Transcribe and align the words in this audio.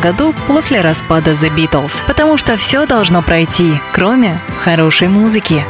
году 0.00 0.34
после 0.46 0.80
распада 0.80 1.32
The 1.32 1.54
Beatles. 1.56 1.92
Потому 2.06 2.36
что 2.36 2.56
все 2.56 2.86
должно 2.86 3.22
пройти, 3.22 3.72
кроме 3.92 4.40
хорошей 4.64 5.08
музыки. 5.08 5.64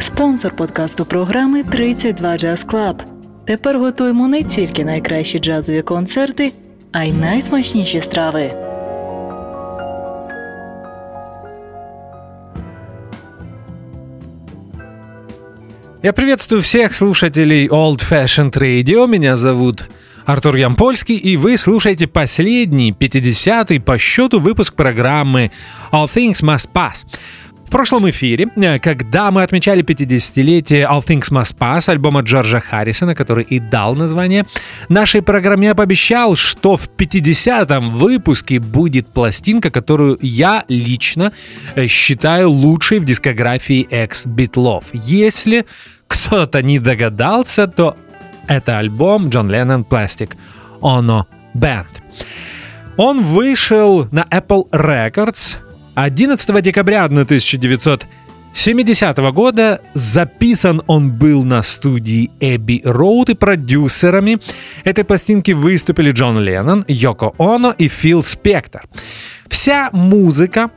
Спонсор 0.00 0.52
подкасту 0.52 1.04
програми 1.04 1.62
32 1.62 2.36
Jazz 2.36 2.66
Club. 2.66 3.02
Тепер 3.46 3.78
готуємо 3.78 4.28
не 4.28 4.42
тільки 4.42 4.84
найкращі 4.84 5.38
джазові 5.38 5.82
концерти, 5.82 6.52
а 6.92 7.04
й 7.04 7.12
найсмачніші 7.12 8.00
страви. 8.00 8.54
Я 16.02 16.12
приветствую 16.12 16.62
всех 16.62 16.94
слушателей 16.94 17.68
Old 17.68 18.10
Fashioned 18.10 18.56
Radio. 18.58 19.06
Меня 19.08 19.36
зовут 19.36 19.88
Артур 20.25 20.55
Ямпольский, 20.55 21.15
и 21.15 21.37
вы 21.37 21.57
слушаете 21.57 22.07
последний, 22.07 22.91
50-й 22.91 23.79
по 23.79 23.97
счету 23.97 24.39
выпуск 24.39 24.75
программы 24.75 25.51
All 25.91 26.05
Things 26.05 26.43
Must 26.43 26.69
Pass. 26.73 27.05
В 27.65 27.71
прошлом 27.71 28.09
эфире, 28.09 28.49
э, 28.57 28.79
когда 28.79 29.31
мы 29.31 29.43
отмечали 29.43 29.81
50-летие 29.81 30.85
All 30.85 31.01
Things 31.01 31.31
Must 31.31 31.55
Pass 31.57 31.89
альбома 31.89 32.19
Джорджа 32.19 32.59
Харрисона, 32.59 33.15
который 33.15 33.45
и 33.45 33.59
дал 33.59 33.95
название 33.95 34.45
нашей 34.89 35.21
программе, 35.21 35.67
я 35.67 35.73
пообещал, 35.73 36.35
что 36.35 36.75
в 36.75 36.89
50-м 36.97 37.95
выпуске 37.95 38.59
будет 38.59 39.07
пластинка, 39.13 39.71
которую 39.71 40.17
я 40.21 40.65
лично 40.67 41.31
э, 41.75 41.87
считаю 41.87 42.49
лучшей 42.49 42.99
в 42.99 43.05
дискографии 43.05 43.87
экс-битлов. 43.89 44.83
Если 44.91 45.65
кто-то 46.07 46.61
не 46.61 46.77
догадался, 46.77 47.67
то 47.67 47.95
это 48.51 48.77
альбом 48.77 49.29
Джон 49.29 49.49
Леннон 49.49 49.85
Plastic 49.89 50.35
Ono 50.81 51.25
Band. 51.55 51.87
Он 52.97 53.23
вышел 53.23 54.07
на 54.11 54.27
Apple 54.29 54.69
Records 54.71 55.55
11 55.95 56.61
декабря 56.61 57.05
1970 57.05 59.17
года. 59.33 59.81
Записан 59.93 60.81
он 60.87 61.11
был 61.11 61.43
на 61.43 61.61
студии 61.63 62.29
Эбби 62.39 62.81
Роуд 62.83 63.29
и 63.29 63.35
продюсерами 63.35 64.39
этой 64.83 65.05
пластинки 65.05 65.51
выступили 65.51 66.11
Джон 66.11 66.39
Леннон, 66.39 66.85
Йоко 66.87 67.33
Оно 67.37 67.71
и 67.71 67.87
Фил 67.87 68.23
Спектор. 68.23 68.83
Вся 69.47 69.89
музыка 69.91 70.71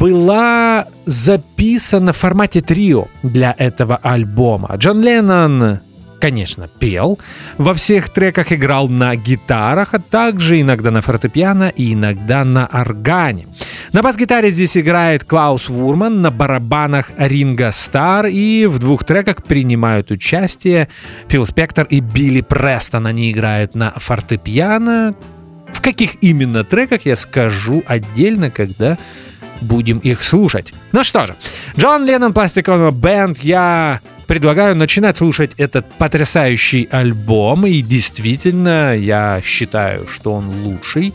была 0.00 0.86
записана 1.04 2.12
в 2.12 2.16
формате 2.16 2.60
трио 2.60 3.08
для 3.22 3.54
этого 3.56 3.96
альбома. 3.96 4.74
Джон 4.76 5.02
Леннон 5.02 5.80
конечно, 6.22 6.68
пел, 6.68 7.18
во 7.58 7.74
всех 7.74 8.08
треках 8.08 8.52
играл 8.52 8.88
на 8.88 9.16
гитарах, 9.16 9.92
а 9.92 9.98
также 9.98 10.60
иногда 10.60 10.92
на 10.92 11.00
фортепиано 11.00 11.70
и 11.70 11.94
иногда 11.94 12.44
на 12.44 12.64
органе. 12.66 13.48
На 13.92 14.02
бас-гитаре 14.02 14.52
здесь 14.52 14.76
играет 14.76 15.24
Клаус 15.24 15.68
Вурман, 15.68 16.22
на 16.22 16.30
барабанах 16.30 17.10
Ринга 17.18 17.72
Стар 17.72 18.26
и 18.26 18.66
в 18.66 18.78
двух 18.78 19.02
треках 19.02 19.42
принимают 19.42 20.12
участие 20.12 20.88
Фил 21.26 21.44
Спектор 21.44 21.86
и 21.86 21.98
Билли 21.98 22.40
Престон. 22.40 23.08
Они 23.08 23.32
играют 23.32 23.74
на 23.74 23.90
фортепиано. 23.90 25.16
В 25.72 25.82
каких 25.82 26.22
именно 26.22 26.62
треках 26.62 27.04
я 27.04 27.16
скажу 27.16 27.82
отдельно, 27.88 28.48
когда 28.52 28.96
будем 29.60 29.98
их 29.98 30.22
слушать. 30.22 30.72
Ну 30.92 31.02
что 31.02 31.26
же, 31.26 31.34
Джон 31.76 32.04
Леннон 32.04 32.32
Пластиковый 32.32 32.92
Бенд, 32.92 33.38
я 33.38 34.00
предлагаю 34.26 34.76
начинать 34.76 35.16
слушать 35.16 35.52
этот 35.56 35.90
потрясающий 35.94 36.88
альбом. 36.90 37.66
И 37.66 37.82
действительно, 37.82 38.96
я 38.96 39.40
считаю, 39.44 40.08
что 40.08 40.32
он 40.34 40.50
лучший 40.64 41.14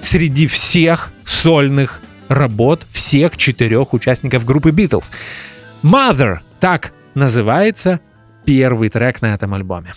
среди 0.00 0.46
всех 0.46 1.12
сольных 1.24 2.00
работ 2.28 2.86
всех 2.90 3.36
четырех 3.36 3.92
участников 3.94 4.44
группы 4.44 4.70
Beatles. 4.70 5.06
Mother, 5.82 6.38
так 6.60 6.92
называется 7.14 8.00
первый 8.44 8.88
трек 8.88 9.22
на 9.22 9.34
этом 9.34 9.54
альбоме. 9.54 9.94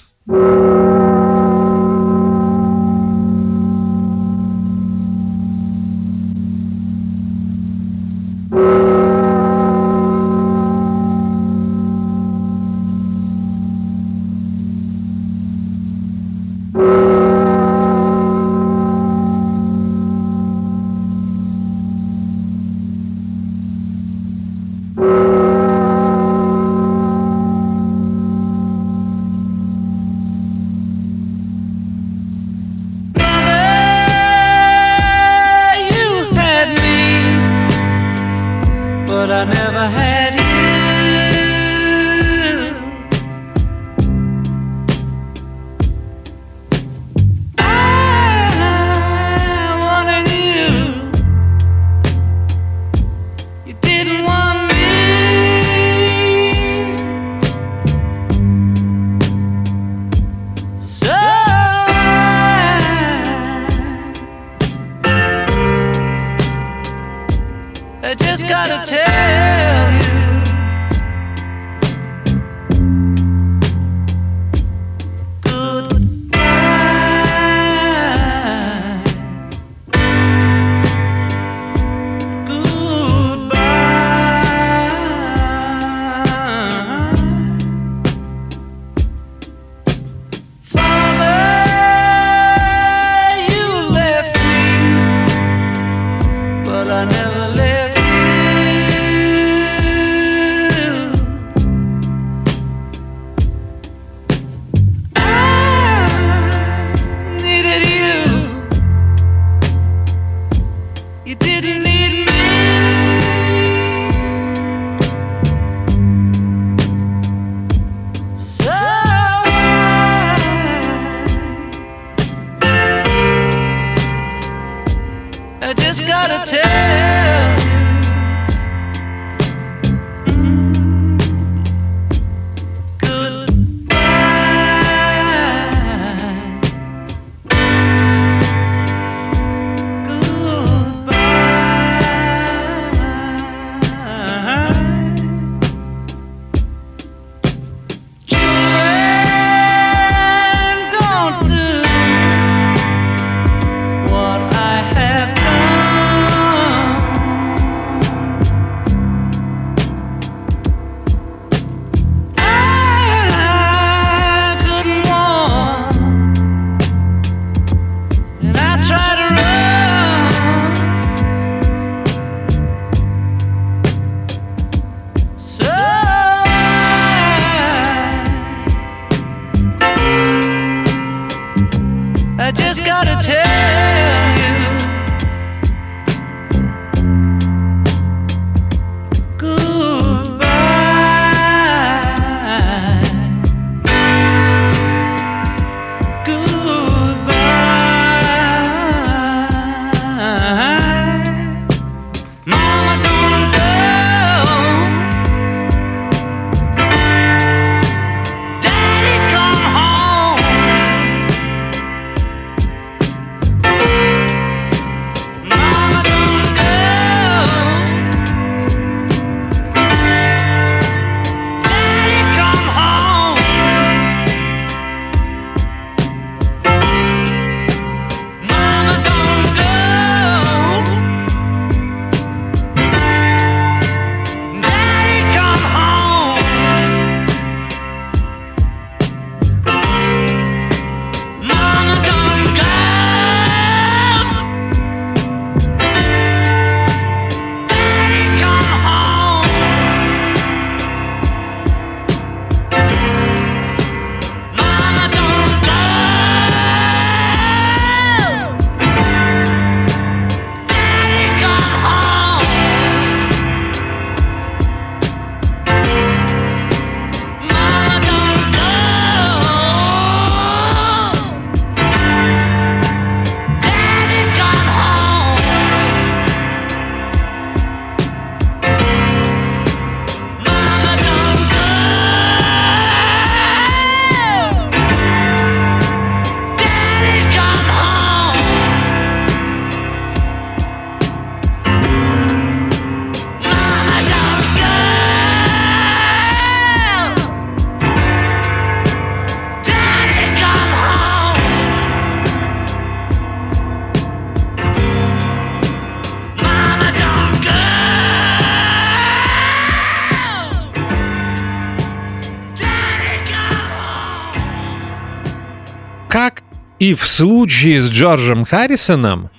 И 316.81 316.95
в 316.95 317.05
случае 317.07 317.79
с 317.79 317.91
Джорджем 317.91 318.43
Харрисоном 318.43 319.29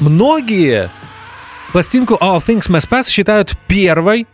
многие 0.00 0.90
пластинку 1.70 2.14
All 2.14 2.44
Things 2.44 2.68
Must 2.68 2.88
Pass 2.88 3.08
считают 3.08 3.56
первой 3.68 4.26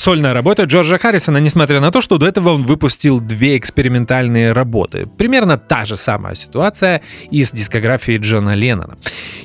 Сольная 0.00 0.32
работа 0.32 0.62
Джорджа 0.62 0.96
Харрисона, 0.96 1.36
несмотря 1.36 1.78
на 1.78 1.90
то, 1.90 2.00
что 2.00 2.16
до 2.16 2.26
этого 2.26 2.54
он 2.54 2.62
выпустил 2.62 3.20
две 3.20 3.58
экспериментальные 3.58 4.52
работы. 4.52 5.06
Примерно 5.18 5.58
та 5.58 5.84
же 5.84 5.94
самая 5.98 6.34
ситуация 6.34 7.02
и 7.30 7.44
с 7.44 7.52
дискографией 7.52 8.16
Джона 8.16 8.54
Леннона. 8.54 8.96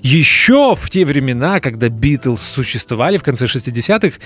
Еще 0.01 0.77
в 0.79 0.89
те 0.89 1.03
времена, 1.03 1.59
когда 1.59 1.89
Битлз 1.89 2.41
существовали 2.41 3.17
в 3.17 3.23
конце 3.23 3.47
60-х, 3.47 4.17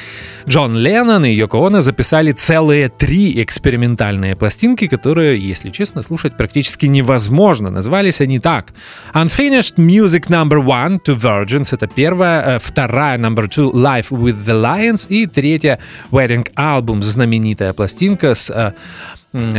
Джон 0.47 0.77
Леннон 0.77 1.25
и 1.25 1.33
Йоко 1.33 1.65
Оно 1.65 1.81
записали 1.81 2.31
целые 2.31 2.89
три 2.89 3.41
экспериментальные 3.41 4.35
пластинки, 4.35 4.87
которые, 4.87 5.39
если 5.39 5.71
честно, 5.71 6.03
слушать 6.03 6.37
практически 6.37 6.85
невозможно. 6.85 7.71
Назвались 7.71 8.21
они 8.21 8.39
так. 8.39 8.73
Unfinished 9.15 9.77
Music 9.77 10.27
Number 10.27 10.63
One 10.63 10.99
to 11.03 11.19
Virgins— 11.19 11.69
это 11.71 11.87
первая, 11.87 12.57
э, 12.57 12.59
вторая 12.61 13.17
Number 13.17 13.47
Two 13.47 13.73
Life 13.73 14.11
with 14.11 14.45
the 14.45 14.61
Lions 14.61 15.07
и 15.09 15.25
третья 15.25 15.79
Wedding 16.19 16.47
Album, 16.55 17.01
знаменитая 17.01 17.73
пластинка 17.73 18.35
с 18.35 18.51
э, 18.51 18.73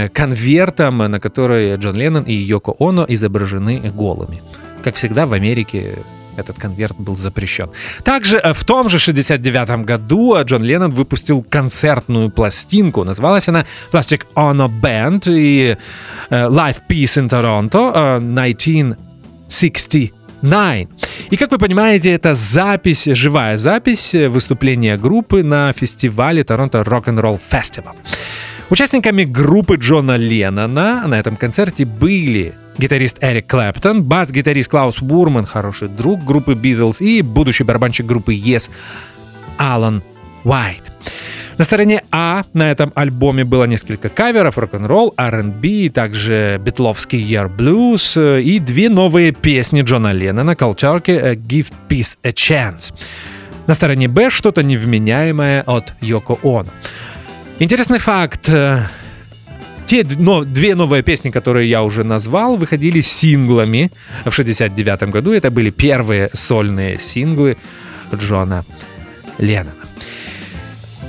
конвертом, 0.09 0.99
на 0.99 1.21
которой 1.21 1.76
Джон 1.76 1.97
Леннон 1.97 2.25
и 2.25 2.35
Йоко 2.35 2.75
Оно 2.79 3.07
изображены 3.09 3.90
голыми. 3.95 4.43
Как 4.85 4.97
всегда, 4.97 5.25
в 5.26 5.33
Америке 5.33 5.99
этот 6.37 6.59
конверт 6.59 6.97
был 6.99 7.17
запрещен. 7.17 7.71
Также 8.05 8.37
э, 8.37 8.52
в 8.52 8.62
том 8.64 8.90
же 8.90 8.99
69 8.99 9.87
году 9.87 10.37
Джон 10.45 10.62
Леннон 10.62 10.93
выпустил 10.93 11.43
концертную 11.43 12.31
пластинку. 12.31 13.05
Называлась 13.05 13.49
она 13.49 13.64
Plastic 13.90 14.26
Ono 14.35 14.69
Band 14.69 15.25
и 15.29 15.79
Live 16.31 16.83
Peace 16.88 17.17
in 17.17 17.29
Toronto 17.29 18.19
1960 18.19 20.20
Nine. 20.43 20.89
И 21.31 21.37
как 21.37 21.53
вы 21.53 21.59
понимаете, 21.59 22.13
это 22.13 22.35
запись, 22.35 23.05
живая 23.05 23.57
запись 23.57 24.15
выступления 24.15 24.97
группы 24.97 25.43
на 25.43 25.73
фестивале 25.73 26.45
Торонто 26.45 26.81
Rock-and-Roll 26.81 27.41
Festival. 27.51 27.95
Участниками 28.71 29.25
группы 29.25 29.77
Джона 29.77 30.17
Леннона 30.17 31.07
на 31.07 31.19
этом 31.19 31.37
концерте 31.37 31.85
были 31.85 32.55
гитарист 32.79 33.19
Эрик 33.21 33.49
Клэптон, 33.49 34.05
бас-гитарист 34.05 34.71
Клаус 34.71 35.01
Бурман, 35.03 35.45
хороший 35.45 35.89
друг 35.89 36.25
группы 36.25 36.55
Beatles 36.55 36.99
и 37.01 37.21
будущий 37.23 37.65
барабанщик 37.65 38.07
группы 38.07 38.35
Yes 38.35 38.71
Алан 39.59 40.03
Уайт. 40.45 40.85
На 41.61 41.64
стороне 41.64 42.02
А 42.11 42.45
на 42.55 42.71
этом 42.71 42.90
альбоме 42.95 43.45
было 43.45 43.64
несколько 43.64 44.09
каверов, 44.09 44.57
рок-н-ролл, 44.57 45.12
R&B, 45.19 45.90
также 45.90 46.59
битловский 46.59 47.21
Year 47.23 47.55
Blues 47.55 48.19
э, 48.19 48.40
и 48.40 48.59
две 48.59 48.88
новые 48.88 49.33
песни 49.33 49.83
Джона 49.83 50.11
Леннона 50.12 50.57
колчарки 50.57 51.11
э, 51.11 51.35
Give 51.35 51.67
Peace 51.87 52.17
a 52.23 52.31
Chance. 52.31 52.95
На 53.67 53.75
стороне 53.75 54.09
Б 54.09 54.31
что-то 54.31 54.62
невменяемое 54.62 55.62
от 55.67 55.93
Йоко 56.00 56.38
Оно. 56.43 56.71
Интересный 57.59 57.99
факт. 57.99 58.49
Э, 58.49 58.87
те 59.87 60.07
но, 60.17 60.45
две 60.45 60.75
новые 60.75 61.02
песни, 61.02 61.29
которые 61.29 61.69
я 61.69 61.83
уже 61.83 62.05
назвал, 62.05 62.57
выходили 62.57 63.02
синглами 63.02 63.93
в 64.25 64.33
69 64.33 65.11
году. 65.11 65.33
Это 65.33 65.50
были 65.50 65.69
первые 65.69 66.31
сольные 66.33 66.99
синглы 66.99 67.59
Джона 68.14 68.64
Леннона. 69.37 69.80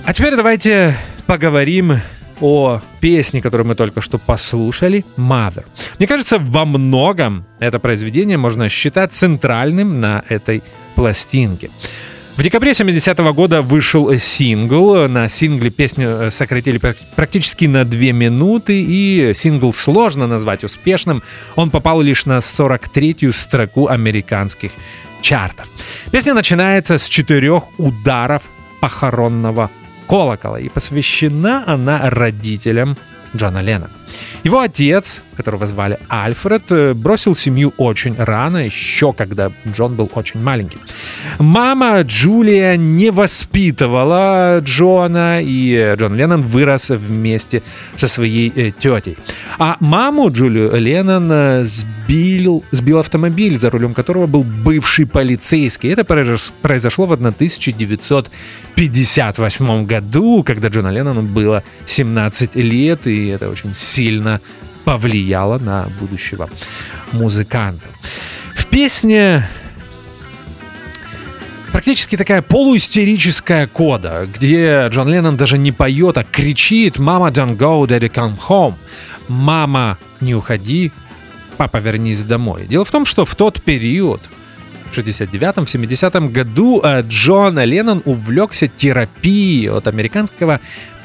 А 0.04 0.14
теперь 0.14 0.36
давайте 0.36 0.98
поговорим 1.28 1.94
о 2.42 2.82
песне, 3.00 3.40
которую 3.40 3.68
мы 3.68 3.76
только 3.76 4.02
что 4.02 4.18
послушали, 4.18 5.06
Mother. 5.16 5.66
Мне 6.00 6.08
кажется, 6.08 6.40
во 6.40 6.66
многом 6.66 7.46
это 7.60 7.78
произведение 7.78 8.38
можно 8.38 8.68
считать 8.68 9.14
центральным 9.14 10.02
на 10.02 10.24
этой 10.28 10.64
пластинке. 10.96 11.70
В 12.36 12.44
декабре 12.44 12.74
70 12.74 13.20
-го 13.20 13.34
года 13.34 13.62
вышел 13.62 14.18
сингл. 14.18 15.08
На 15.08 15.30
сингле 15.30 15.70
песню 15.70 16.08
э, 16.08 16.32
сократили 16.32 16.80
практически 17.16 17.66
на 17.66 17.86
2 17.86 18.12
минуты, 18.12 18.82
и 18.82 19.34
сингл 19.36 19.72
сложно 19.72 20.26
назвать 20.26 20.64
успешным. 20.64 21.22
Он 21.56 21.70
попал 21.70 22.02
лишь 22.02 22.26
на 22.26 22.40
43-ю 22.42 23.32
строку 23.34 23.88
американских 23.88 24.72
чартов. 25.22 25.68
Песня 26.12 26.34
начинается 26.34 26.98
с 26.98 27.08
четырех 27.08 27.64
ударов 27.78 28.42
похоронного 28.80 29.70
колокола, 30.12 30.60
и 30.60 30.68
посвящена 30.68 31.64
она 31.66 32.10
родителям 32.10 32.98
Джона 33.34 33.62
Леннона. 33.62 33.90
Его 34.44 34.60
отец, 34.60 35.22
которого 35.38 35.68
звали 35.68 36.00
Альфред, 36.10 36.64
э, 36.72 36.96
бросил 36.96 37.36
семью 37.36 37.76
очень 37.78 38.16
рано, 38.18 38.66
еще 38.66 39.14
когда 39.14 39.52
Джон 39.68 39.94
был 39.96 40.10
очень 40.16 40.42
маленький. 40.42 40.80
Мама 41.38 42.02
Джулия 42.02 42.76
не 42.76 43.12
воспитывала 43.12 44.58
Джона, 44.60 45.42
и 45.44 45.94
Джон 45.96 46.16
Леннон 46.16 46.42
вырос 46.42 46.90
вместе 46.90 47.62
со 47.96 48.08
своей 48.08 48.52
э, 48.56 48.72
тетей. 48.72 49.16
А 49.60 49.78
маму 49.80 50.32
Джулию 50.32 50.76
Леннон 50.76 51.32
э, 51.32 51.64
сбил, 51.64 52.64
сбил 52.72 52.98
автомобиль, 52.98 53.60
за 53.60 53.70
рулем 53.70 53.94
которого 53.94 54.26
был 54.26 54.44
бывший 54.44 55.06
полицейский. 55.06 55.92
Это 55.92 56.04
произошло 56.04 57.06
в 57.06 57.14
1958 57.14 59.86
году, 59.86 60.44
когда 60.44 60.70
Джона 60.70 60.90
Леннону 60.90 61.22
было 61.22 61.64
17 61.86 62.56
лет, 62.56 63.06
и 63.06 63.28
это 63.28 63.48
очень 63.50 63.76
сильно 63.76 64.31
повлияло 64.86 65.58
на 65.58 65.88
будущего 66.00 66.50
музыканта. 67.12 67.88
В 68.56 68.66
песне 68.68 69.48
практически 71.72 72.18
такая 72.18 72.42
полуистерическая 72.42 73.68
кода, 73.68 74.28
где 74.34 74.88
Джон 74.90 75.10
Леннон 75.10 75.38
даже 75.38 75.58
не 75.58 75.72
поет, 75.72 76.18
а 76.18 76.24
кричит 76.24 77.00
«Мама, 77.00 77.30
don't 77.30 77.58
go, 77.58 77.86
daddy, 77.88 78.12
come 78.12 78.38
home». 78.48 78.76
«Мама, 79.28 79.98
не 80.20 80.36
уходи, 80.36 80.92
папа, 81.58 81.78
вернись 81.78 82.24
домой». 82.24 82.66
Дело 82.68 82.86
в 82.86 82.92
том, 82.92 83.06
что 83.06 83.26
в 83.26 83.36
тот 83.36 83.62
период, 83.62 84.22
в 84.92 84.98
69-м, 84.98 85.64
70-м 85.64 86.30
году 86.30 86.82
э, 86.84 87.02
Джон 87.08 87.58
Леннон 87.60 88.02
увлекся 88.04 88.68
терапией 88.68 89.70
от 89.70 89.88
американского 89.88 90.60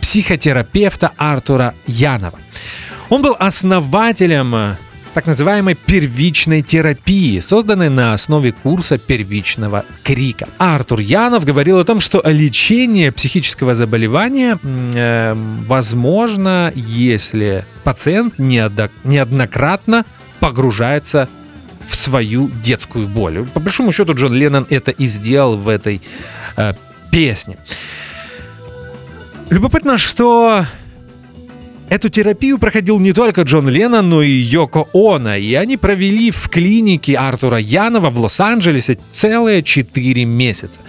психотерапевта 0.07 1.11
Артура 1.17 1.75
Янова. 1.89 2.39
Он 3.09 3.23
был 3.23 3.35
основателем 3.41 4.55
э, 4.55 4.77
так 5.15 5.27
называемой 5.27 5.75
первичной 5.75 6.63
терапии, 6.63 7.41
созданной 7.41 7.89
на 7.89 8.15
основе 8.15 8.53
курса 8.53 8.99
первичного 8.99 9.85
крика. 10.05 10.49
Артур 10.59 11.01
Янов 11.01 11.45
говорил 11.45 11.81
о 11.81 11.85
том, 11.85 11.99
что 11.99 12.23
лечение 12.25 13.11
психического 13.11 13.75
заболевания 13.75 14.61
э, 14.63 15.35
возможно, 15.67 16.73
если 16.77 17.65
пациент 17.83 18.39
неоднократно 18.39 20.05
погружается 20.39 21.29
в 21.89 21.97
свою 21.97 22.49
детскую 22.63 23.09
боль. 23.09 23.45
По 23.53 23.59
большому 23.59 23.91
счету 23.91 24.15
Джон 24.15 24.35
Леннон 24.35 24.69
это 24.71 24.93
и 24.93 25.09
сделал 25.09 25.57
в 25.57 25.69
этой 25.69 26.01
э, 26.57 26.75
песне. 27.11 27.59
Любопытно, 29.51 29.99
что 29.99 30.65
Эту 31.89 32.09
терапию 32.09 32.59
проходил 32.59 32.99
не 32.99 33.13
только 33.13 33.43
Джон 33.43 33.69
Леннон, 33.69 34.09
но 34.09 34.21
и 34.21 34.31
Йоко 34.31 34.87
Оно, 34.93 35.37
и 35.37 35.55
они 35.55 35.77
провели 35.77 36.33
в 36.33 36.49
клинике 36.49 37.17
Артура 37.17 37.59
Янова 37.59 38.11
в 38.11 38.19
Лос-Анджелесе 38.19 38.99
целые 39.13 39.63
4 39.63 40.25
месяца. 40.25 40.81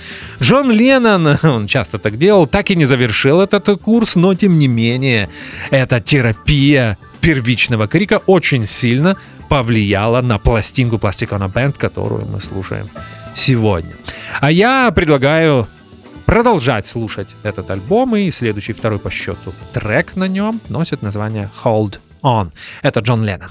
Джон 0.42 0.72
Леннон, 0.72 1.38
он 1.44 1.68
часто 1.68 2.00
так 2.00 2.18
делал, 2.18 2.48
так 2.48 2.72
и 2.72 2.76
не 2.76 2.86
завершил 2.86 3.42
этот 3.42 3.80
курс, 3.80 4.16
но 4.16 4.34
тем 4.34 4.58
не 4.58 4.68
менее, 4.68 5.30
эта 5.70 6.00
терапия 6.00 6.98
первичного 7.22 7.88
крика 7.88 8.22
очень 8.26 8.66
сильно 8.66 9.18
повлияла 9.50 10.22
на 10.22 10.40
пластинку 10.40 10.96
Plastic 10.96 11.30
on 11.30 11.44
a 11.44 11.48
Band, 11.48 11.78
которую 11.78 12.26
мы 12.26 12.42
слушаем 12.42 12.90
сегодня. 13.36 13.94
А 14.42 14.52
я 14.52 14.90
предлагаю 14.92 15.68
продолжать 16.28 16.86
слушать 16.86 17.30
этот 17.42 17.72
альбом, 17.72 18.16
и 18.16 18.30
следующий 18.30 18.74
второй 18.74 19.00
по 19.00 19.10
счету 19.10 19.54
трек 19.74 20.16
на 20.16 20.28
нем 20.28 20.62
носит 20.70 21.02
название 21.02 21.50
Hold 21.64 22.00
On. 22.22 22.52
Это 22.84 23.00
Джон 23.00 23.24
Леннон. 23.24 23.50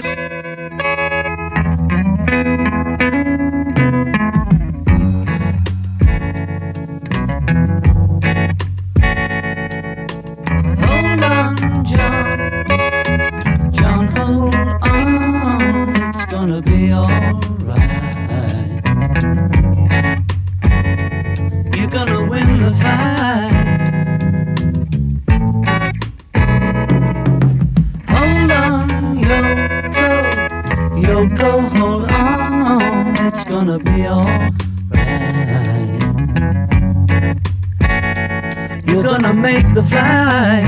be 33.78 34.06
alright. 34.06 34.52
You're 38.87 39.02
gonna 39.02 39.35
make 39.35 39.66
the 39.75 39.83
flight. 39.83 40.64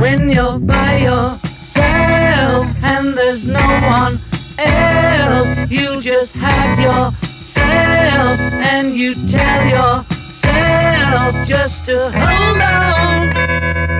When 0.00 0.30
you're 0.30 0.58
by 0.58 0.98
yourself 0.98 2.66
and 2.82 3.16
there's 3.16 3.46
no 3.46 3.66
one 3.98 4.20
else, 4.58 5.70
you 5.70 6.00
just 6.00 6.34
have 6.34 6.78
yourself 6.78 8.40
and 8.40 8.94
you 8.96 9.14
tell 9.28 9.62
yourself 9.68 11.46
just 11.46 11.84
to 11.86 12.10
hold 12.10 12.60
on. 12.60 13.91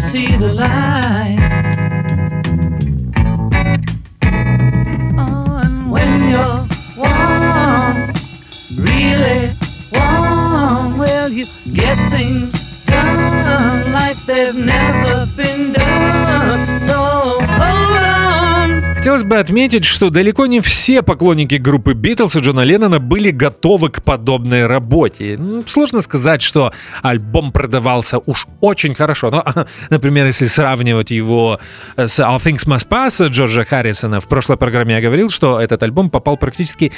to 0.00 0.06
see 0.06 0.26
the 0.36 0.52
light. 0.52 1.38
Oh, 5.18 5.60
and 5.64 5.90
when 5.90 6.30
you're 6.30 6.66
warm, 6.96 8.12
really 8.76 9.56
warm, 9.92 10.98
well, 10.98 11.28
you 11.30 11.44
get 11.72 11.98
things 12.10 12.52
done 12.86 13.92
like 13.92 14.16
they've 14.26 14.54
never 14.54 15.19
отметить, 19.10 19.84
что 19.84 20.10
далеко 20.10 20.46
не 20.46 20.60
все 20.60 21.02
поклонники 21.02 21.56
группы 21.56 21.94
Битлз 21.94 22.36
и 22.36 22.38
Джона 22.38 22.60
Леннона 22.60 23.00
были 23.00 23.32
готовы 23.32 23.90
к 23.90 24.04
подобной 24.04 24.66
работе. 24.66 25.36
Сложно 25.66 26.00
сказать, 26.02 26.42
что 26.42 26.72
альбом 27.02 27.50
продавался 27.50 28.18
уж 28.18 28.46
очень 28.60 28.94
хорошо. 28.94 29.30
Но, 29.30 29.44
например, 29.90 30.26
если 30.26 30.46
сравнивать 30.46 31.10
его 31.10 31.58
с 31.96 32.20
All 32.20 32.38
Things 32.38 32.66
Must 32.66 32.88
Pass 32.88 33.26
Джорджа 33.28 33.64
Харрисона, 33.64 34.20
в 34.20 34.28
прошлой 34.28 34.56
программе 34.56 34.94
я 34.94 35.00
говорил, 35.00 35.28
что 35.28 35.60
этот 35.60 35.82
альбом 35.82 36.08
попал 36.10 36.36
практически 36.36 36.92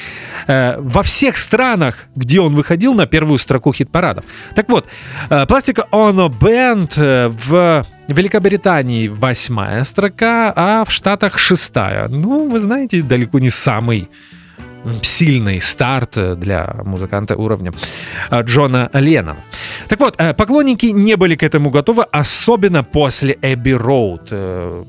э, 0.46 0.76
во 0.78 1.02
всех 1.02 1.36
странах, 1.38 2.08
где 2.14 2.40
он 2.40 2.54
выходил 2.54 2.94
на 2.94 3.06
первую 3.06 3.38
строку 3.38 3.72
хит-парадов. 3.72 4.24
Так 4.54 4.68
вот, 4.68 4.86
э, 5.30 5.44
Plastic 5.44 5.82
Ono 5.92 6.28
Band 6.28 6.92
э, 6.96 7.28
в 7.28 7.86
в 8.12 8.16
Великобритании 8.16 9.08
восьмая 9.08 9.84
строка, 9.84 10.52
а 10.54 10.84
в 10.84 10.90
Штатах 10.90 11.38
шестая. 11.38 12.08
Ну, 12.08 12.48
вы 12.48 12.58
знаете, 12.58 13.02
далеко 13.02 13.38
не 13.38 13.50
самый 13.50 14.08
сильный 15.02 15.60
старт 15.60 16.18
для 16.38 16.74
музыканта 16.84 17.36
уровня 17.36 17.72
э, 18.30 18.42
Джона 18.42 18.90
Леннона. 18.92 19.36
Так 19.88 20.00
вот, 20.00 20.16
э, 20.18 20.34
поклонники 20.34 20.86
не 20.86 21.16
были 21.16 21.36
к 21.36 21.42
этому 21.42 21.70
готовы, 21.70 22.04
особенно 22.10 22.82
после 22.82 23.38
Эбби 23.42 23.70
Роуд. 23.70 24.28
Э, 24.30 24.84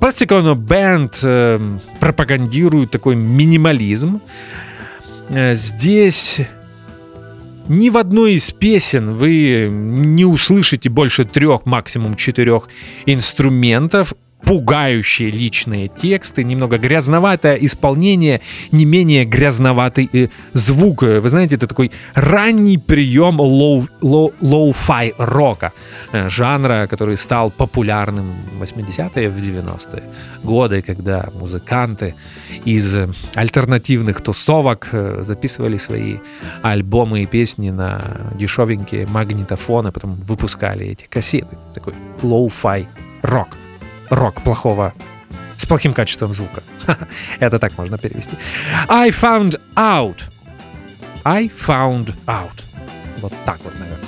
Plastic 0.00 0.28
Ono 0.28 0.54
Band 0.54 1.80
пропагандирует 1.98 2.90
такой 2.90 3.16
минимализм. 3.16 4.20
Здесь 5.30 6.40
ни 7.68 7.90
в 7.90 7.96
одной 7.96 8.34
из 8.34 8.50
песен 8.50 9.14
вы 9.14 9.68
не 9.70 10.24
услышите 10.24 10.88
больше 10.88 11.24
трех, 11.24 11.66
максимум 11.66 12.16
четырех 12.16 12.68
инструментов. 13.06 14.14
Пугающие 14.44 15.30
личные 15.30 15.88
тексты, 15.88 16.44
немного 16.44 16.78
грязноватое 16.78 17.56
исполнение, 17.56 18.40
не 18.72 18.84
менее 18.84 19.24
грязноватый 19.24 20.08
э, 20.12 20.28
звук. 20.52 21.02
Вы 21.02 21.28
знаете, 21.28 21.56
это 21.56 21.66
такой 21.66 21.90
ранний 22.14 22.78
прием 22.78 23.40
lo, 23.40 23.88
lo, 24.00 24.32
lo-fi 24.40 25.14
рока, 25.18 25.72
э, 26.12 26.28
жанра, 26.28 26.86
который 26.86 27.16
стал 27.16 27.50
популярным 27.50 28.34
в 28.58 28.62
80-е, 28.62 29.28
в 29.28 29.38
90-е 29.38 30.02
годы, 30.44 30.82
когда 30.82 31.28
музыканты 31.34 32.14
из 32.64 32.96
альтернативных 33.34 34.20
тусовок 34.20 34.88
э, 34.92 35.22
записывали 35.22 35.78
свои 35.78 36.16
альбомы 36.62 37.22
и 37.22 37.26
песни 37.26 37.70
на 37.70 38.00
дешевенькие 38.38 39.06
магнитофоны, 39.06 39.92
потом 39.92 40.12
выпускали 40.12 40.86
эти 40.86 41.06
кассеты. 41.10 41.56
Такой 41.74 41.94
lo-fi 42.22 42.86
рок 43.22 43.48
рок 44.10 44.42
плохого 44.42 44.92
с 45.56 45.66
плохим 45.66 45.92
качеством 45.92 46.32
звука. 46.32 46.62
Это 47.40 47.58
так 47.58 47.76
можно 47.76 47.98
перевести. 47.98 48.36
I 48.88 49.10
found 49.10 49.60
out. 49.76 50.22
I 51.24 51.48
found 51.48 52.14
out. 52.26 52.62
Вот 53.20 53.32
так 53.44 53.58
вот, 53.64 53.74
наверное, 53.78 54.06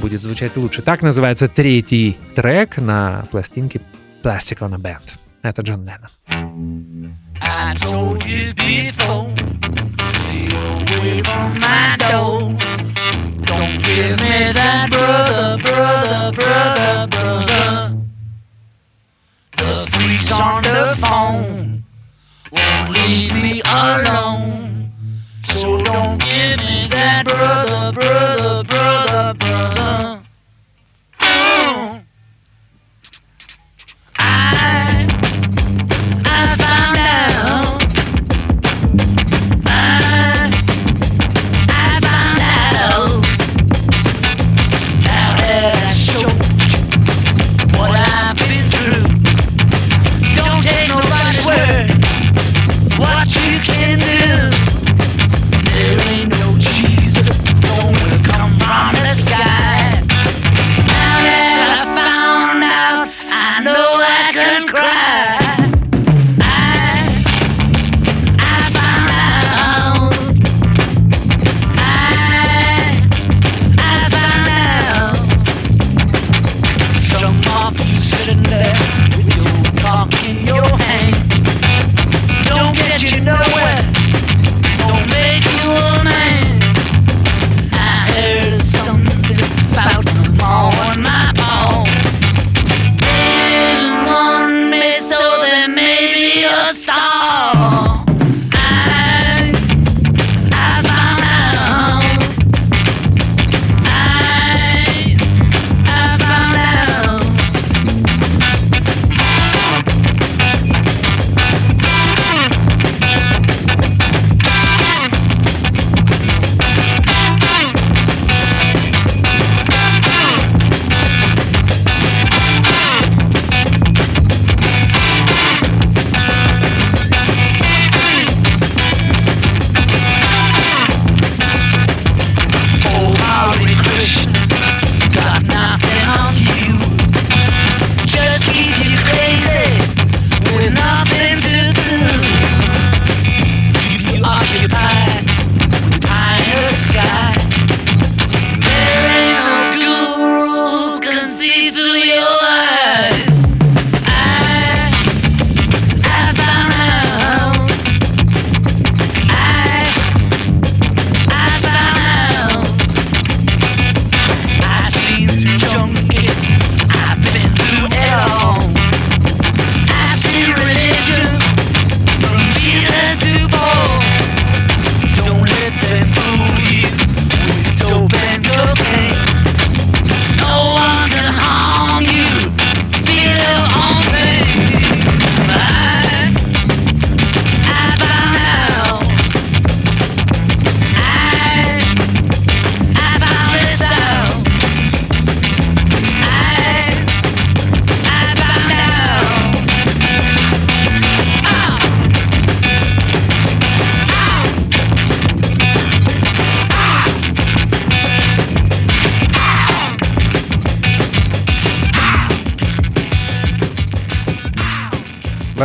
будет 0.00 0.22
звучать 0.22 0.56
лучше. 0.56 0.82
Так 0.82 1.02
называется 1.02 1.48
третий 1.48 2.16
трек 2.34 2.78
на 2.78 3.24
пластинке 3.30 3.80
Plastic 4.22 4.58
on 4.58 4.74
a 4.74 4.78
Band. 4.78 5.18
Это 5.42 5.62
Джон 5.62 5.84
Леннон. 5.84 6.10
Don't 13.48 13.82
give 13.82 14.20
me 14.20 14.52
that 14.52 14.90
brother, 14.90 15.56
brother, 15.62 16.32
brother, 16.32 17.08
brother. 17.10 17.87
Freaks 20.28 20.40
on 20.40 20.62
the 20.62 20.94
phone 21.00 21.84
won't 22.52 22.90
leave 22.90 23.32
me 23.32 23.62
alone. 23.64 24.92
So 25.46 25.80
don't 25.82 26.18
give 26.20 26.58
me 26.58 26.86
that 26.90 27.24
brother, 27.24 27.92
brother, 27.92 28.62
brother, 28.64 29.34
brother. 29.38 30.17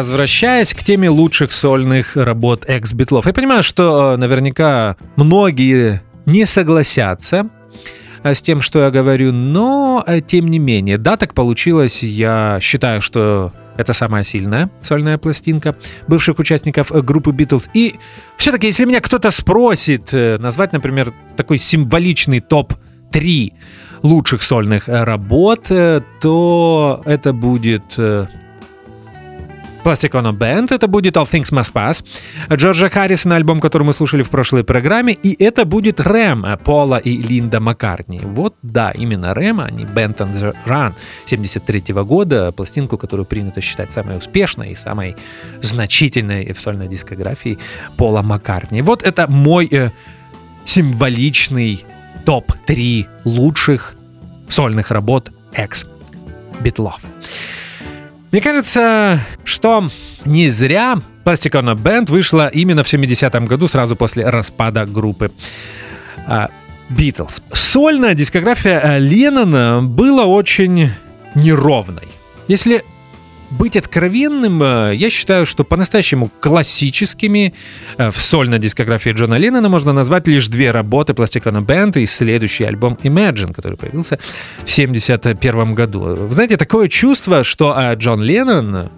Возвращаясь 0.03 0.73
к 0.73 0.83
теме 0.83 1.09
лучших 1.09 1.53
сольных 1.53 2.17
работ 2.17 2.65
экс-битлов, 2.67 3.25
я 3.25 3.31
понимаю, 3.31 3.63
что 3.63 4.15
э, 4.15 4.17
наверняка 4.17 4.97
многие 5.15 6.01
не 6.25 6.45
согласятся 6.45 7.47
э, 8.21 8.35
с 8.35 8.41
тем, 8.41 8.59
что 8.59 8.79
я 8.83 8.91
говорю, 8.91 9.31
но 9.31 10.03
э, 10.05 10.19
тем 10.19 10.49
не 10.49 10.59
менее, 10.59 10.97
да, 10.97 11.15
так 11.15 11.33
получилось, 11.33 12.03
я 12.03 12.59
считаю, 12.61 12.99
что 12.99 13.53
это 13.77 13.93
самая 13.93 14.25
сильная 14.25 14.69
сольная 14.81 15.17
пластинка 15.17 15.77
бывших 16.09 16.37
участников 16.37 16.91
группы 16.91 17.31
Битлз. 17.31 17.69
И 17.73 17.95
все-таки, 18.35 18.67
если 18.67 18.83
меня 18.83 18.99
кто-то 18.99 19.31
спросит 19.31 20.11
назвать, 20.11 20.73
например, 20.73 21.13
такой 21.37 21.57
символичный 21.57 22.41
топ-3 22.41 23.53
лучших 24.01 24.43
сольных 24.43 24.89
работ, 24.89 25.71
то 26.19 27.01
это 27.05 27.31
будет 27.31 27.97
Plastic 29.83 30.11
Ono 30.11 30.31
Band, 30.31 30.73
это 30.73 30.87
будет 30.87 31.17
All 31.17 31.29
Things 31.29 31.51
Must 31.51 31.73
Pass, 31.73 32.05
Джорджа 32.51 32.89
Харрисона, 32.89 33.35
альбом, 33.35 33.59
который 33.59 33.83
мы 33.83 33.93
слушали 33.93 34.23
в 34.23 34.29
прошлой 34.29 34.63
программе, 34.63 35.13
и 35.13 35.43
это 35.43 35.65
будет 35.65 35.99
Рэм 35.99 36.45
Пола 36.63 36.97
и 36.97 37.17
Линда 37.17 37.59
Маккартни. 37.59 38.19
Вот, 38.23 38.55
да, 38.61 38.91
именно 38.91 39.33
Рэм, 39.33 39.59
а 39.59 39.69
не 39.69 39.83
Band 39.83 40.17
on 40.17 40.33
the 40.33 40.55
Run 40.65 40.93
73 41.25 41.93
года, 42.03 42.51
пластинку, 42.51 42.97
которую 42.97 43.25
принято 43.25 43.61
считать 43.61 43.91
самой 43.91 44.17
успешной 44.17 44.71
и 44.71 44.75
самой 44.75 45.15
значительной 45.61 46.53
в 46.53 46.61
сольной 46.61 46.87
дискографии 46.87 47.57
Пола 47.97 48.21
Маккартни. 48.21 48.81
Вот 48.81 49.03
это 49.03 49.27
мой 49.27 49.67
э, 49.71 49.91
символичный 50.65 51.85
топ-3 52.25 53.07
лучших 53.25 53.95
сольных 54.47 54.91
работ 54.91 55.31
экс-битлов. 55.53 57.01
Мне 58.33 58.41
кажется, 58.41 59.19
что 59.43 59.89
не 60.25 60.49
зря 60.49 60.99
Plastic 61.23 61.51
Ono 61.51 61.75
Band 61.75 62.09
вышла 62.09 62.47
именно 62.47 62.83
в 62.83 62.91
70-м 62.91 63.45
году, 63.45 63.67
сразу 63.67 63.95
после 63.95 64.27
распада 64.27 64.87
группы 64.87 65.31
Битлз. 66.89 67.43
Сольная 67.51 68.15
дискография 68.15 68.79
э, 68.79 68.99
Леннона 68.99 69.83
была 69.83 70.25
очень 70.25 70.89
неровной. 71.35 72.07
Если 72.47 72.83
быть 73.57 73.77
откровенным, 73.77 74.61
э, 74.63 74.95
я 74.95 75.09
считаю, 75.09 75.45
что 75.45 75.63
по-настоящему 75.63 76.29
классическими 76.39 77.53
э, 77.97 78.11
в 78.11 78.21
сольной 78.21 78.59
дискографии 78.59 79.11
Джона 79.11 79.35
Леннона 79.35 79.69
можно 79.69 79.93
назвать 79.93 80.27
лишь 80.27 80.47
две 80.47 80.71
работы 80.71 81.13
Plastic 81.13 81.43
Band 81.65 82.01
и 82.01 82.05
следующий 82.05 82.63
альбом 82.63 82.97
Imagine, 83.03 83.53
который 83.53 83.77
появился 83.77 84.17
в 84.57 84.63
1971 84.63 85.73
году. 85.73 85.99
Вы 86.15 86.33
знаете, 86.33 86.57
такое 86.57 86.89
чувство, 86.89 87.43
что 87.43 87.75
э, 87.77 87.95
Джон 87.95 88.21
Леннон, 88.21 88.89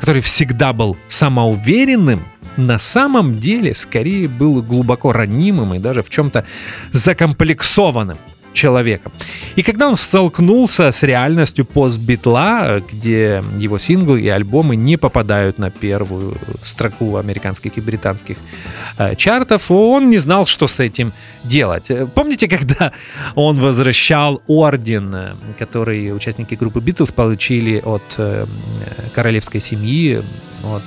который 0.00 0.22
всегда 0.22 0.72
был 0.72 0.96
самоуверенным, 1.08 2.24
на 2.56 2.78
самом 2.78 3.38
деле 3.38 3.74
скорее 3.74 4.28
был 4.28 4.62
глубоко 4.62 5.12
ранимым 5.12 5.74
и 5.74 5.78
даже 5.78 6.02
в 6.02 6.10
чем-то 6.10 6.44
закомплексованным 6.92 8.18
человеком. 8.58 9.12
И 9.56 9.62
когда 9.62 9.88
он 9.88 9.96
столкнулся 9.96 10.90
с 10.90 11.02
реальностью 11.02 11.64
постбитла, 11.64 12.82
где 12.92 13.42
его 13.56 13.78
синглы 13.78 14.20
и 14.20 14.28
альбомы 14.28 14.76
не 14.76 14.96
попадают 14.96 15.58
на 15.58 15.70
первую 15.70 16.34
строку 16.62 17.16
американских 17.16 17.78
и 17.78 17.80
британских 17.80 18.36
э, 18.98 19.14
чартов, 19.16 19.70
он 19.70 20.10
не 20.10 20.18
знал, 20.18 20.46
что 20.46 20.66
с 20.66 20.80
этим 20.80 21.12
делать. 21.44 21.90
Помните, 22.14 22.48
когда 22.58 22.92
он 23.34 23.60
возвращал 23.60 24.42
орден, 24.46 25.14
э, 25.14 25.32
который 25.58 26.12
участники 26.12 26.56
группы 26.56 26.80
Битлз 26.80 27.12
получили 27.12 27.80
от 27.84 28.14
э, 28.18 28.46
королевской 29.14 29.60
семьи, 29.60 30.20
от 30.64 30.82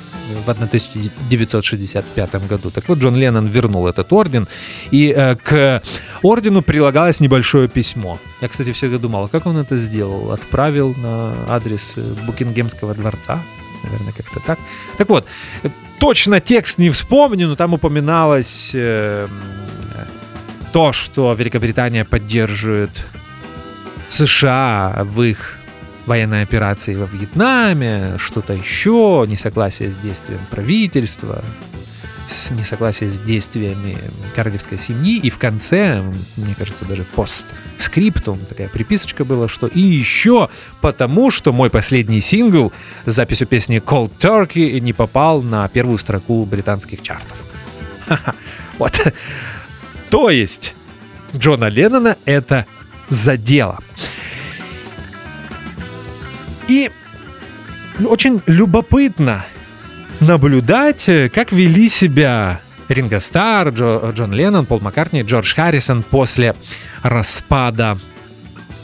в 0.45 0.49
1965 0.49 2.47
году. 2.47 2.71
Так 2.71 2.89
вот, 2.89 2.99
Джон 2.99 3.15
Леннон 3.15 3.47
вернул 3.47 3.87
этот 3.87 4.11
орден, 4.13 4.47
и 4.91 5.13
э, 5.15 5.35
к 5.35 5.81
ордену 6.21 6.61
прилагалось 6.61 7.19
небольшое 7.19 7.67
письмо. 7.67 8.19
Я, 8.41 8.47
кстати, 8.47 8.71
всегда 8.71 8.97
думал, 8.97 9.25
а 9.25 9.29
как 9.29 9.45
он 9.45 9.57
это 9.57 9.77
сделал? 9.77 10.31
Отправил 10.31 10.93
на 10.95 11.33
адрес 11.47 11.93
э, 11.97 12.01
Букингемского 12.25 12.93
дворца? 12.93 13.41
Наверное, 13.83 14.13
как-то 14.13 14.39
так. 14.39 14.59
Так 14.97 15.09
вот, 15.09 15.25
точно 15.99 16.39
текст 16.39 16.77
не 16.77 16.89
вспомню, 16.91 17.47
но 17.47 17.55
там 17.55 17.73
упоминалось 17.73 18.71
э, 18.73 19.27
то, 20.71 20.93
что 20.93 21.33
Великобритания 21.33 22.05
поддерживает 22.05 23.05
США 24.09 25.01
в 25.03 25.21
их 25.23 25.60
военной 26.05 26.43
операции 26.43 26.95
во 26.95 27.05
Вьетнаме, 27.05 28.17
что-то 28.17 28.53
еще, 28.53 29.25
несогласие 29.27 29.91
с 29.91 29.97
действием 29.97 30.39
правительства, 30.49 31.43
несогласие 32.49 33.09
с 33.09 33.19
действиями 33.19 33.97
королевской 34.35 34.77
семьи, 34.77 35.17
и 35.17 35.29
в 35.29 35.37
конце, 35.37 36.01
мне 36.37 36.55
кажется, 36.57 36.85
даже 36.85 37.03
постскриптум, 37.03 38.39
такая 38.47 38.69
приписочка 38.69 39.25
была, 39.25 39.47
что 39.47 39.67
и 39.67 39.81
еще 39.81 40.49
потому, 40.79 41.29
что 41.29 41.51
мой 41.51 41.69
последний 41.69 42.21
сингл 42.21 42.71
с 43.05 43.13
записью 43.13 43.47
песни 43.47 43.81
Cold 43.81 44.11
Turkey 44.19 44.79
не 44.79 44.93
попал 44.93 45.41
на 45.41 45.67
первую 45.67 45.97
строку 45.97 46.45
британских 46.45 47.01
чартов. 47.01 47.37
Вот. 48.77 48.99
То 50.09 50.29
есть 50.29 50.75
Джона 51.35 51.69
Леннона 51.69 52.17
это 52.25 52.65
задело. 53.09 53.79
И 56.71 56.89
очень 58.05 58.41
любопытно 58.45 59.45
наблюдать, 60.21 61.03
э, 61.09 61.27
как 61.27 61.51
вели 61.51 61.89
себя 61.89 62.61
Ринго 62.87 63.19
Стар, 63.19 63.67
Джо, 63.69 64.13
Джон 64.13 64.31
Леннон, 64.31 64.65
Пол 64.65 64.79
Маккартни, 64.79 65.21
Джордж 65.23 65.53
Харрисон 65.53 66.01
после 66.01 66.55
распада 67.03 67.99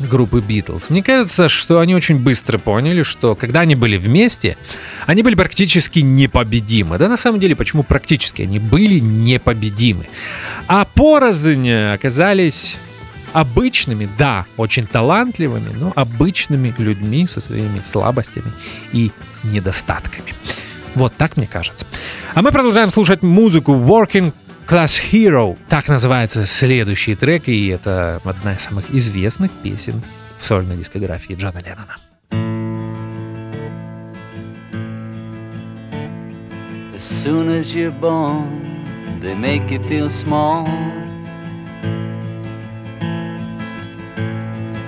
группы 0.02 0.42
Битлз. 0.42 0.90
Мне 0.90 1.02
кажется, 1.02 1.48
что 1.48 1.80
они 1.80 1.96
очень 1.96 2.20
быстро 2.20 2.58
поняли, 2.58 3.04
что 3.04 3.36
когда 3.36 3.62
они 3.62 3.76
были 3.76 3.96
вместе, 3.96 4.58
они 5.06 5.24
были 5.24 5.36
практически 5.36 6.00
непобедимы. 6.00 6.98
Да, 6.98 7.08
на 7.08 7.16
самом 7.16 7.40
деле, 7.40 7.56
почему 7.56 7.84
практически? 7.84 8.42
Они 8.42 8.60
были 8.60 9.00
непобедимы. 9.00 10.10
А 10.68 10.84
порознь 10.84 11.72
оказались 11.72 12.78
обычными, 13.34 14.10
да, 14.18 14.46
очень 14.58 14.88
талантливыми, 14.88 15.70
но 15.74 15.94
обычными 15.96 16.74
людьми 16.78 17.28
со 17.28 17.40
своими 17.40 17.82
слабостями 17.82 18.52
и 18.92 19.12
недостатками. 19.44 20.34
Вот 20.96 21.14
так 21.16 21.38
мне 21.38 21.48
кажется. 21.48 21.86
А 22.34 22.42
мы 22.42 22.52
продолжаем 22.52 22.90
слушать 22.90 23.22
музыку 23.22 23.74
Working 23.74 24.34
Class 24.68 25.00
Hero. 25.12 25.58
Так 25.70 25.88
называется 25.88 26.46
следующий 26.46 27.16
трек, 27.16 27.48
и 27.48 27.68
это 27.68 28.20
одна 28.24 28.54
из 28.54 28.62
самых 28.62 28.90
известных 28.92 29.52
песен 29.52 30.02
в 30.40 30.46
сольной 30.46 30.78
дискографии 30.78 31.34
Джона 31.34 31.60
Леннона. 31.60 31.98
As 36.96 37.04
soon 37.04 37.50
as 37.50 37.76
you're 37.76 37.92
born, 37.92 39.20
they 39.22 39.36
make 39.36 39.70
you 39.70 39.80
feel 39.88 40.10
small. 40.10 40.68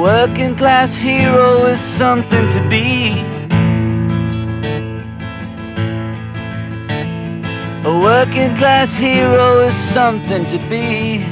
Working 0.00 0.56
class 0.56 0.96
hero 0.96 1.66
is 1.66 1.78
something 1.78 2.48
to 2.48 2.60
be. 2.70 3.20
A 7.84 8.00
working 8.00 8.56
class 8.56 8.96
hero 8.96 9.60
is 9.60 9.74
something 9.74 10.46
to 10.46 10.56
be. 10.70 11.22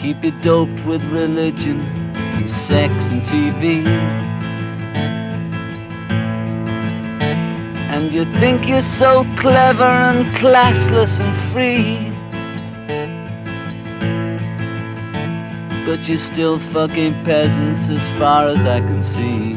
Keep 0.00 0.24
you 0.24 0.30
doped 0.40 0.82
with 0.86 1.04
religion 1.12 1.80
and 2.16 2.48
sex 2.48 3.10
and 3.10 3.20
TV. 3.20 3.84
And 7.92 8.10
you 8.10 8.24
think 8.40 8.66
you're 8.66 8.80
so 8.80 9.24
clever 9.36 9.92
and 10.08 10.24
classless 10.36 11.20
and 11.20 11.36
free. 11.52 12.07
But 15.88 16.06
you're 16.06 16.18
still 16.18 16.58
fucking 16.58 17.14
peasants 17.24 17.88
as 17.88 18.06
far 18.18 18.46
as 18.48 18.66
I 18.66 18.80
can 18.80 19.02
see. 19.02 19.54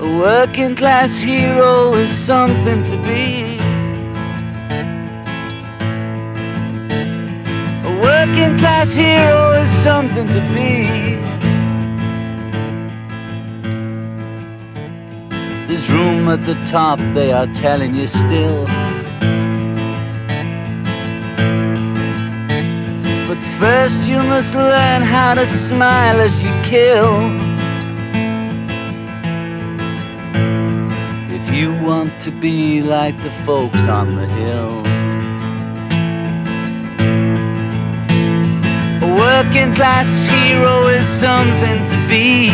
A 0.00 0.18
working 0.18 0.76
class 0.76 1.18
hero 1.18 1.92
is 1.92 2.08
something 2.10 2.82
to 2.84 2.96
be. 3.02 3.58
A 7.84 7.92
working 8.00 8.56
class 8.56 8.94
hero 8.94 9.52
is 9.52 9.68
something 9.68 10.26
to 10.28 10.40
be. 10.54 10.86
There's 15.68 15.90
room 15.90 16.30
at 16.30 16.46
the 16.46 16.54
top, 16.64 16.98
they 17.12 17.30
are 17.30 17.46
telling 17.48 17.94
you 17.94 18.06
still. 18.06 18.66
But 23.34 23.42
first, 23.58 24.08
you 24.08 24.22
must 24.22 24.54
learn 24.54 25.02
how 25.02 25.34
to 25.34 25.44
smile 25.44 26.20
as 26.20 26.40
you 26.40 26.50
kill. 26.62 27.16
If 31.34 31.52
you 31.52 31.74
want 31.82 32.12
to 32.20 32.30
be 32.30 32.80
like 32.80 33.16
the 33.24 33.32
folks 33.44 33.88
on 33.88 34.14
the 34.14 34.26
hill. 34.38 34.86
A 39.02 39.16
working 39.18 39.74
class 39.74 40.08
hero 40.26 40.86
is 40.86 41.04
something 41.04 41.82
to 41.90 41.96
be. 42.06 42.50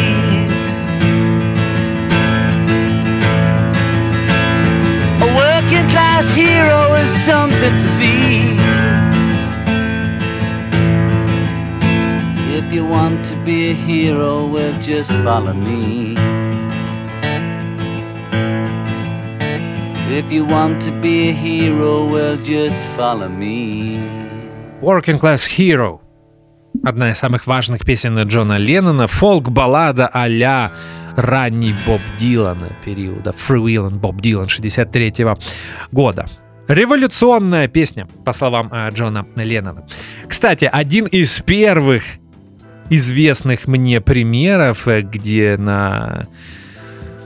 A 5.26 5.28
working 5.44 5.86
class 5.90 6.32
hero 6.32 6.94
is 6.94 7.10
something 7.26 7.76
to 7.80 7.98
be. 7.98 8.49
You 12.70 12.84
want 12.84 13.24
to 13.24 13.34
be 13.44 13.70
a 13.70 13.74
hero, 13.74 14.46
well, 14.46 14.72
just 14.80 15.10
follow 15.24 15.52
me. 15.52 16.14
If 20.08 20.30
you 20.30 20.44
want 20.44 20.80
to 20.82 20.92
be 21.02 21.30
a 21.30 21.32
hero, 21.32 22.06
well, 22.06 22.36
just 22.44 22.86
follow 22.96 23.28
me. 23.28 23.98
Working 24.80 25.18
Class 25.18 25.46
Hero. 25.46 26.00
Одна 26.84 27.10
из 27.10 27.18
самых 27.18 27.48
важных 27.48 27.84
песен 27.84 28.16
Джона 28.22 28.56
Леннона, 28.56 29.08
фолк-баллада 29.08 30.06
а-ля 30.06 30.70
ранний 31.16 31.74
Боб 31.84 32.00
Дилана 32.20 32.68
периода, 32.84 33.30
Freewheelin' 33.30 33.98
Боб 33.98 34.20
Дилан 34.20 34.48
63 34.48 35.24
-го 35.24 35.36
года. 35.90 36.28
Революционная 36.68 37.66
песня, 37.66 38.06
по 38.24 38.32
словам 38.32 38.70
э, 38.72 38.90
Джона 38.90 39.26
Леннона. 39.34 39.88
Кстати, 40.28 40.70
один 40.72 41.06
из 41.06 41.40
первых 41.40 42.04
известных 42.90 43.66
мне 43.66 44.00
примеров, 44.00 44.86
э, 44.86 45.00
где 45.00 45.56
на 45.56 46.26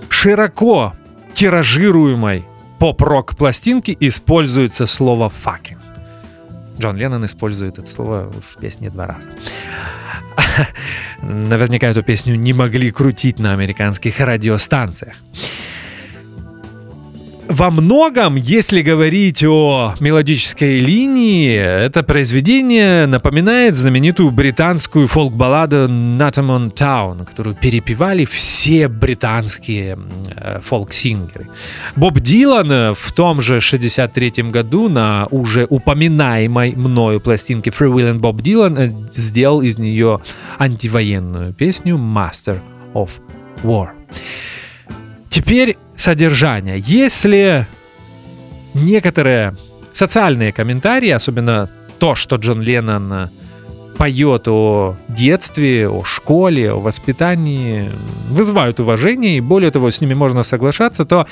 широко 0.09 0.95
тиражируемой 1.35 2.45
поп-рок 2.79 3.37
пластинки 3.37 3.97
используется 3.99 4.87
слово 4.87 5.33
«fucking». 5.45 5.79
Джон 6.79 6.97
Леннон 6.97 7.25
использует 7.25 7.79
это 7.79 7.87
слово 7.87 8.33
в 8.33 8.61
песне 8.61 8.91
два 8.91 9.07
раза. 9.07 9.31
Наверняка 11.23 11.89
эту 11.89 12.03
песню 12.03 12.35
не 12.35 12.53
могли 12.53 12.91
крутить 12.91 13.39
на 13.39 13.53
американских 13.53 14.21
радиостанциях. 14.21 15.17
Во 17.57 17.71
многом, 17.71 18.35
если 18.35 18.83
говорить 18.83 19.45
о 19.45 19.95
мелодической 20.01 20.81
линии, 20.81 21.55
это 21.55 22.03
произведение 22.03 23.07
напоминает 23.07 23.77
знаменитую 23.77 24.33
британскую 24.33 25.07
фолк-балладу 25.07 25.87
«Natamon 25.87 26.75
Town», 26.75 27.25
которую 27.25 27.55
перепевали 27.55 28.25
все 28.25 28.89
британские 28.89 29.97
э, 30.37 30.59
фолк-сингеры. 30.65 31.47
Боб 31.95 32.19
Дилан 32.19 32.97
в 32.97 33.13
том 33.13 33.41
же 33.41 33.61
63 33.61 34.51
году 34.51 34.89
на 34.89 35.29
уже 35.31 35.65
упоминаемой 35.71 36.75
мною 36.75 37.21
пластинке 37.21 37.71
«Free 37.71 37.89
Will 37.89 38.13
and 38.13 38.19
Bob 38.19 38.39
Dylan» 38.39 39.13
сделал 39.13 39.63
из 39.63 39.79
нее 39.79 40.21
антивоенную 40.59 41.53
песню 41.53 41.95
«Master 41.99 42.59
of 42.95 43.11
War». 43.63 43.91
Теперь 45.31 45.77
содержание. 45.97 46.79
Если 46.79 47.67
некоторые 48.75 49.57
социальные 49.93 50.53
комментарии, 50.53 51.11
особенно 51.11 51.71
то, 51.99 52.15
что 52.15 52.37
Джон 52.37 52.61
Леннон 52.61 53.31
поет 53.97 54.49
о 54.49 54.97
детстве, 55.09 55.89
о 55.89 56.05
школе, 56.05 56.73
о 56.73 56.81
воспитании, 56.81 57.89
вызывают 58.29 58.81
уважение, 58.81 59.37
и 59.37 59.41
более 59.41 59.71
того, 59.71 59.91
с 59.91 60.01
ними 60.01 60.15
можно 60.15 60.43
соглашаться, 60.43 61.05
то 61.05 61.27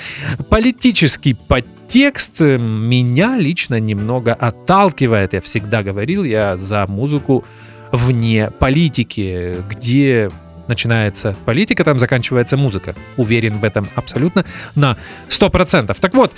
политический 0.49 1.35
подтекст 1.35 2.41
меня 2.41 3.37
лично 3.37 3.81
немного 3.81 4.33
отталкивает. 4.33 5.33
Я 5.33 5.41
всегда 5.41 5.83
говорил, 5.83 6.25
я 6.25 6.57
за 6.57 6.87
музыку 6.87 7.45
вне 7.91 8.51
политики, 8.59 9.57
где 9.69 10.31
начинается 10.73 11.35
политика, 11.45 11.85
там 11.85 11.99
заканчивается 11.99 12.57
музыка. 12.57 12.95
Уверен 13.17 13.59
в 13.59 13.65
этом 13.65 13.87
абсолютно 13.95 14.45
на 14.75 14.97
100%. 15.29 15.97
Так 16.01 16.15
вот, 16.15 16.33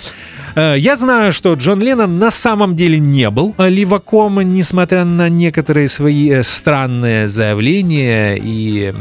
э, 0.55 0.75
я 0.77 0.97
знаю, 0.97 1.31
что 1.31 1.53
Джон 1.53 1.81
Леннон 1.81 2.19
на 2.19 2.31
самом 2.31 2.75
деле 2.75 2.99
не 2.99 3.29
был 3.29 3.55
леваком, 3.57 4.41
несмотря 4.41 5.05
на 5.05 5.29
некоторые 5.29 5.87
свои 5.87 6.29
э, 6.29 6.43
странные 6.43 7.27
заявления 7.27 8.35
и 8.35 8.93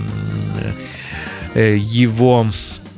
э, 1.55 1.77
его 1.77 2.47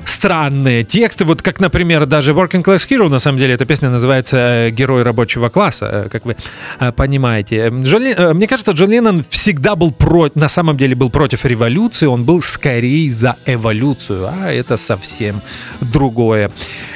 странные 0.09 0.85
тексты, 0.85 1.25
вот 1.25 1.43
как, 1.43 1.61
например, 1.61 2.07
даже 2.07 2.33
Working 2.33 2.63
Class 2.63 2.89
Hero, 2.89 3.09
на 3.09 3.19
самом 3.19 3.39
деле, 3.39 3.55
эта 3.55 3.65
песня 3.67 3.91
называется 3.91 4.37
э, 4.37 4.71
«Герой 4.71 5.03
рабочего 5.03 5.49
класса», 5.49 5.87
э, 6.07 6.09
как 6.09 6.25
вы 6.25 6.37
э, 6.81 6.93
понимаете. 6.93 7.69
Джон, 7.69 8.03
мне 8.35 8.47
кажется, 8.47 8.73
Джон 8.73 8.91
Леннон 8.91 9.25
всегда 9.29 9.77
был 9.77 9.91
про, 9.93 10.31
на 10.35 10.49
самом 10.49 10.77
деле 10.77 10.95
был 10.95 11.11
против 11.11 11.45
революции, 11.45 12.07
он 12.07 12.25
был 12.25 12.41
скорее 12.41 13.13
за 13.13 13.37
эволюцию, 13.47 14.29
а 14.29 14.53
это 14.53 14.77
совсем 14.77 15.43
другое 15.81 16.51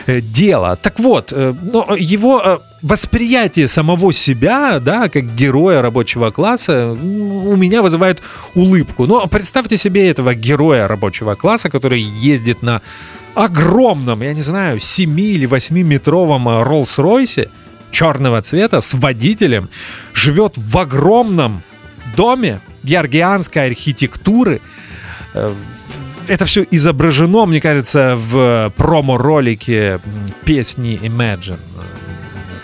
дело. 0.06 0.76
Так 0.76 0.98
вот, 0.98 1.32
но 1.32 1.94
его 1.96 2.62
восприятие 2.82 3.66
самого 3.66 4.12
себя, 4.12 4.80
да, 4.80 5.08
как 5.08 5.34
героя 5.34 5.82
рабочего 5.82 6.30
класса, 6.30 6.92
у 6.92 7.56
меня 7.56 7.82
вызывает 7.82 8.22
улыбку. 8.54 9.06
Но 9.06 9.26
представьте 9.26 9.76
себе 9.76 10.08
этого 10.08 10.34
героя 10.34 10.88
рабочего 10.88 11.34
класса, 11.34 11.68
который 11.68 12.00
ездит 12.00 12.62
на 12.62 12.80
огромном, 13.34 14.22
я 14.22 14.34
не 14.34 14.42
знаю, 14.42 14.80
7 14.80 15.20
или 15.20 15.48
8-метровом 15.48 16.48
Роллс-Ройсе 16.64 17.50
черного 17.90 18.40
цвета 18.42 18.80
с 18.80 18.94
водителем, 18.94 19.68
живет 20.14 20.56
в 20.56 20.78
огромном 20.78 21.62
доме 22.16 22.60
георгианской 22.82 23.66
архитектуры, 23.66 24.60
э, 25.34 25.52
это 26.28 26.44
все 26.44 26.64
изображено, 26.70 27.46
мне 27.46 27.60
кажется, 27.60 28.14
в 28.16 28.72
промо-ролике 28.76 30.00
песни 30.44 30.98
Imagine 31.02 31.58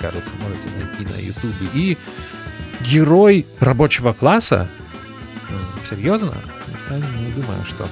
кажется, 0.00 0.32
можете 0.40 0.68
найти 0.78 1.04
на 1.12 1.20
ютубе. 1.20 1.66
И 1.74 1.98
герой 2.80 3.46
рабочего 3.60 4.12
класса, 4.12 4.68
серьезно, 5.88 6.34
я 6.90 6.96
не 6.96 7.32
думаю, 7.32 7.64
что 7.64 7.88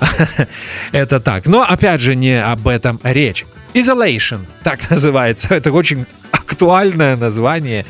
это 0.92 1.20
так. 1.20 1.46
Но 1.46 1.62
опять 1.62 2.00
же 2.00 2.14
не 2.14 2.42
об 2.42 2.66
этом 2.68 3.00
речь. 3.02 3.44
Isolation, 3.74 4.46
так 4.62 4.90
называется. 4.90 5.54
Это 5.54 5.72
очень 5.72 6.06
актуальное 6.30 7.16
название 7.16 7.84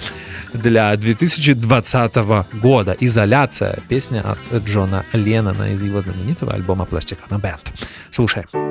для 0.52 0.96
2020 0.96 2.14
года. 2.54 2.96
Изоляция. 3.00 3.78
Песня 3.88 4.22
от 4.22 4.64
Джона 4.64 5.04
Леннона 5.12 5.72
из 5.72 5.82
его 5.82 6.00
знаменитого 6.00 6.52
альбома 6.52 6.86
Plastic 6.90 7.18
Band. 7.28 7.72
Слушаем. 8.10 8.63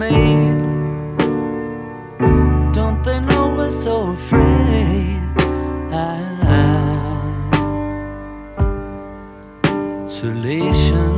Made. 0.00 0.56
Don't 2.72 3.02
they 3.04 3.20
know 3.20 3.54
we're 3.54 3.70
so 3.70 3.94
afraid? 4.16 5.20
Isolation. 10.08 11.10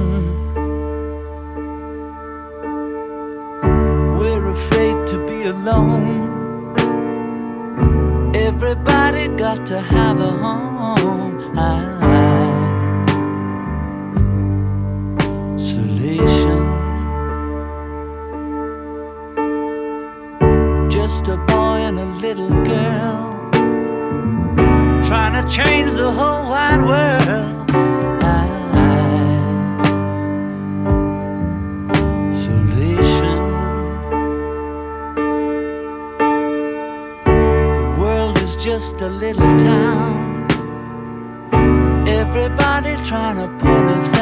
We're 4.18 4.46
afraid 4.58 4.96
to 5.12 5.16
be 5.28 5.38
alone. 5.54 6.10
Everybody 8.34 9.28
got 9.44 9.64
to 9.66 9.80
have 9.80 10.18
a 10.18 10.32
home. 10.44 11.38
Isolation. 15.56 16.71
Change 25.48 25.92
the 25.92 26.10
whole 26.10 26.44
wide 26.50 26.82
world. 26.86 27.70
Isolation. 32.32 33.40
The 37.24 37.96
world 37.98 38.38
is 38.38 38.56
just 38.56 39.00
a 39.00 39.08
little 39.08 39.58
town. 39.58 40.46
Everybody 42.06 42.96
trying 43.08 43.36
to 43.36 43.48
put 43.58 43.84
us 43.96 44.08
down. 44.08 44.21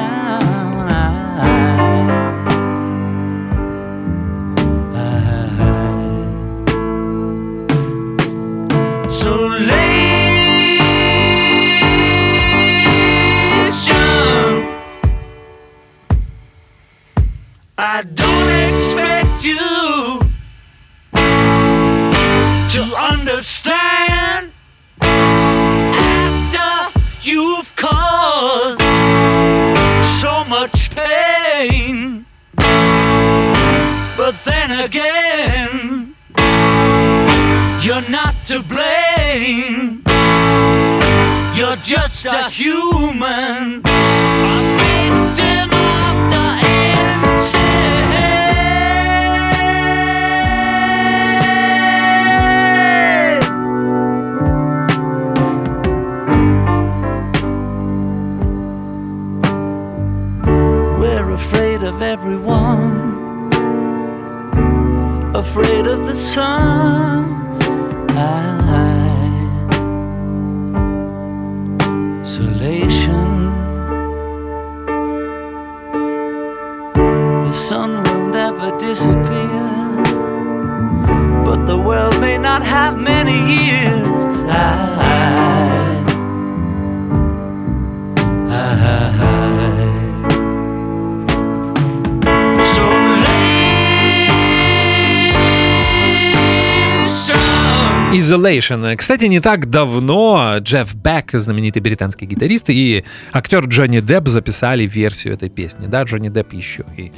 Isolation. 98.61 98.97
Кстати, 98.97 99.25
не 99.27 99.41
так 99.41 99.69
давно 99.71 100.59
Джефф 100.59 100.95
Бек, 100.95 101.31
знаменитый 101.33 101.83
британский 101.83 102.27
гитарист, 102.27 102.71
и 102.71 103.05
актер 103.33 103.65
Джонни 103.67 104.01
Депп 104.01 104.29
записали 104.29 104.87
версию 104.87 105.35
этой 105.35 105.49
песни. 105.49 105.87
Да, 105.87 106.03
Джонни 106.03 106.29
Депп 106.29 106.53
еще 106.53 106.85
и 106.97 107.13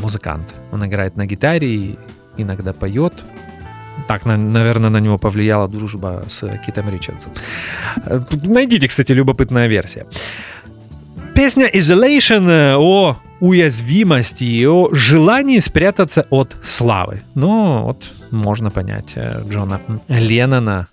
музыкант. 0.00 0.54
Он 0.72 0.84
играет 0.86 1.16
на 1.16 1.26
гитаре 1.26 1.74
и 1.74 1.98
иногда 2.36 2.72
поет. 2.72 3.24
Так, 4.08 4.24
на- 4.26 4.36
наверное, 4.36 4.90
на 4.90 4.98
него 4.98 5.18
повлияла 5.18 5.68
дружба 5.68 6.24
с 6.28 6.40
Китом 6.66 6.90
Ричардсом. 6.90 7.32
Э, 8.06 8.20
Найдите, 8.44 8.88
кстати, 8.88 9.12
любопытная 9.12 9.68
версия. 9.68 10.06
Песня 11.34 11.68
Isolation 11.72 12.48
э, 12.48 12.74
о 12.76 13.16
уязвимости 13.40 14.44
и 14.44 14.66
о 14.66 14.88
желании 14.92 15.58
спрятаться 15.60 16.26
от 16.30 16.56
славы. 16.62 17.22
Ну, 17.34 17.82
вот 17.84 18.12
можно 18.32 18.70
понять 18.70 19.12
э, 19.14 19.42
Джона 19.48 19.80
Леннона, 20.08 20.88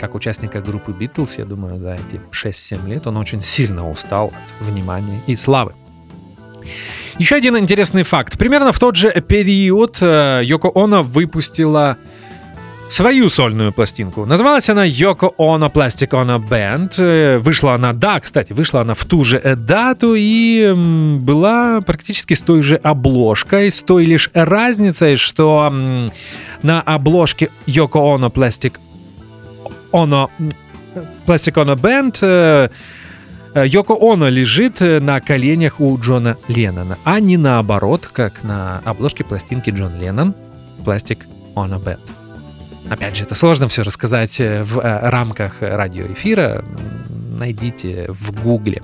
как 0.00 0.14
участника 0.14 0.60
группы 0.60 0.92
Битлз, 0.92 1.38
я 1.38 1.44
думаю, 1.44 1.78
за 1.78 1.94
эти 1.94 2.20
6-7 2.30 2.88
лет 2.88 3.06
он 3.06 3.16
очень 3.16 3.42
сильно 3.42 3.90
устал 3.90 4.26
от 4.28 4.66
внимания 4.68 5.20
и 5.26 5.36
славы. 5.36 5.74
Еще 7.18 7.36
один 7.36 7.56
интересный 7.56 8.02
факт. 8.02 8.38
Примерно 8.38 8.72
в 8.72 8.78
тот 8.78 8.96
же 8.96 9.12
период 9.26 9.98
э, 10.00 10.40
Йоко 10.44 10.70
Оно 10.74 11.02
выпустила 11.02 11.96
свою 12.94 13.28
сольную 13.28 13.72
пластинку. 13.72 14.24
Называлась 14.24 14.70
она 14.70 14.84
Йоко 14.84 15.32
Оно 15.36 15.66
Plastic 15.66 16.10
Ono 16.10 16.38
Band. 16.38 16.94
Э, 16.98 17.38
Вышла 17.38 17.74
она, 17.74 17.92
да, 17.92 18.20
кстати, 18.20 18.52
вышла 18.52 18.82
она 18.82 18.94
в 18.94 19.04
ту 19.04 19.24
же 19.24 19.40
дату 19.56 20.14
и 20.16 20.72
была 21.18 21.80
практически 21.80 22.34
с 22.34 22.40
той 22.40 22.62
же 22.62 22.76
обложкой, 22.76 23.70
с 23.70 23.82
той 23.82 24.04
лишь 24.04 24.30
разницей, 24.32 25.16
что 25.16 25.72
на 26.62 26.80
обложке 26.82 27.50
Йоко 27.66 27.98
Оно 27.98 28.28
Plastic 28.28 28.74
Ono 29.92 30.30
Plastic 31.26 31.54
Ono 31.54 31.74
Band 31.74 32.18
э, 32.20 32.68
э, 33.54 33.66
Йоко 33.66 33.96
Оно 34.00 34.28
лежит 34.28 34.80
э, 34.80 35.00
на 35.00 35.20
коленях 35.20 35.80
у 35.80 35.98
Джона 35.98 36.36
Леннона, 36.46 36.98
а 37.04 37.18
не 37.18 37.36
наоборот, 37.36 38.08
как 38.12 38.44
на 38.44 38.80
обложке 38.84 39.24
пластинки 39.24 39.70
Джон 39.70 39.98
Леннон 40.00 40.34
Plastic 40.84 41.18
Ono 41.56 41.82
Band. 41.82 42.23
Опять 42.90 43.16
же, 43.16 43.24
это 43.24 43.34
сложно 43.34 43.68
все 43.68 43.82
рассказать 43.82 44.40
э, 44.40 44.62
в 44.62 44.78
э, 44.78 45.08
рамках 45.08 45.56
радиоэфира. 45.60 46.64
Найдите 47.32 48.06
в 48.08 48.42
Гугле. 48.42 48.82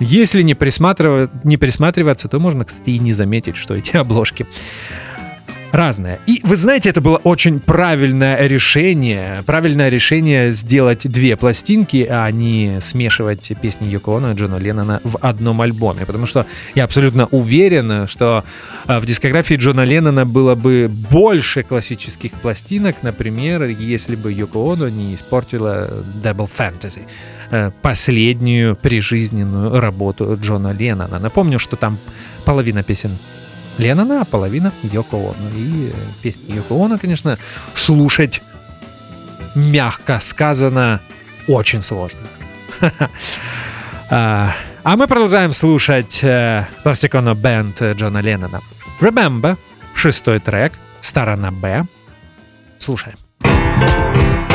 Если 0.00 0.42
не, 0.42 0.54
присматривать, 0.54 1.44
не 1.44 1.56
присматриваться, 1.56 2.28
то 2.28 2.38
можно, 2.38 2.64
кстати, 2.64 2.90
и 2.90 2.98
не 2.98 3.12
заметить, 3.12 3.56
что 3.56 3.74
эти 3.74 3.96
обложки 3.96 4.46
разные. 5.72 6.18
И 6.26 6.40
вы 6.44 6.56
знаете, 6.56 6.90
это 6.90 7.00
было 7.00 7.16
очень 7.16 7.60
правильное 7.60 8.46
решение. 8.46 9.42
Правильное 9.46 9.88
решение 9.88 10.52
сделать 10.52 11.08
две 11.08 11.36
пластинки, 11.36 12.06
а 12.08 12.30
не 12.30 12.78
смешивать 12.80 13.52
песни 13.60 13.98
Оно 14.04 14.32
и 14.32 14.34
Джона 14.34 14.56
Леннона 14.56 15.00
в 15.04 15.18
одном 15.20 15.60
альбоме. 15.60 16.06
Потому 16.06 16.26
что 16.26 16.46
я 16.74 16.84
абсолютно 16.84 17.26
уверен, 17.26 18.06
что 18.06 18.44
а, 18.86 19.00
в 19.00 19.06
дискографии 19.06 19.54
Джона 19.54 19.84
Леннона 19.84 20.24
было 20.24 20.54
бы 20.54 20.88
больше 20.88 21.62
классических 21.62 22.32
пластинок, 22.32 22.96
например, 23.02 23.64
если 23.64 24.16
бы 24.16 24.32
Йоко 24.32 24.72
Оно 24.72 24.88
не 24.88 25.14
испортила 25.14 26.04
Double 26.22 26.48
Fantasy, 26.58 27.02
э, 27.50 27.70
последнюю 27.82 28.76
прижизненную 28.76 29.80
работу 29.80 30.38
Джона 30.40 30.72
Леннона. 30.72 31.18
Напомню, 31.18 31.58
что 31.58 31.76
там 31.76 31.98
половина 32.44 32.82
песен 32.82 33.10
Леннона, 33.78 34.22
а 34.22 34.24
половина 34.24 34.72
Йоко 34.82 35.16
Оно. 35.16 35.56
И 35.56 35.90
э, 35.90 35.92
песни 36.22 36.54
Йоко 36.54 36.84
Оно, 36.84 36.98
конечно, 36.98 37.38
слушать 37.74 38.42
мягко 39.54 40.20
сказано 40.20 41.00
очень 41.46 41.82
сложно. 41.82 42.20
А 44.10 44.54
а 44.84 44.96
мы 44.96 45.06
продолжаем 45.06 45.52
слушать 45.52 46.20
э, 46.22 46.64
Ono 46.82 47.34
Band 47.34 47.74
э, 47.80 47.92
Джона 47.92 48.22
Леннона. 48.22 48.62
Remember, 49.02 49.58
шестой 49.94 50.40
трек, 50.40 50.72
сторона 51.02 51.50
Б. 51.50 51.84
Слушаем. 52.78 53.18
А 53.42 54.47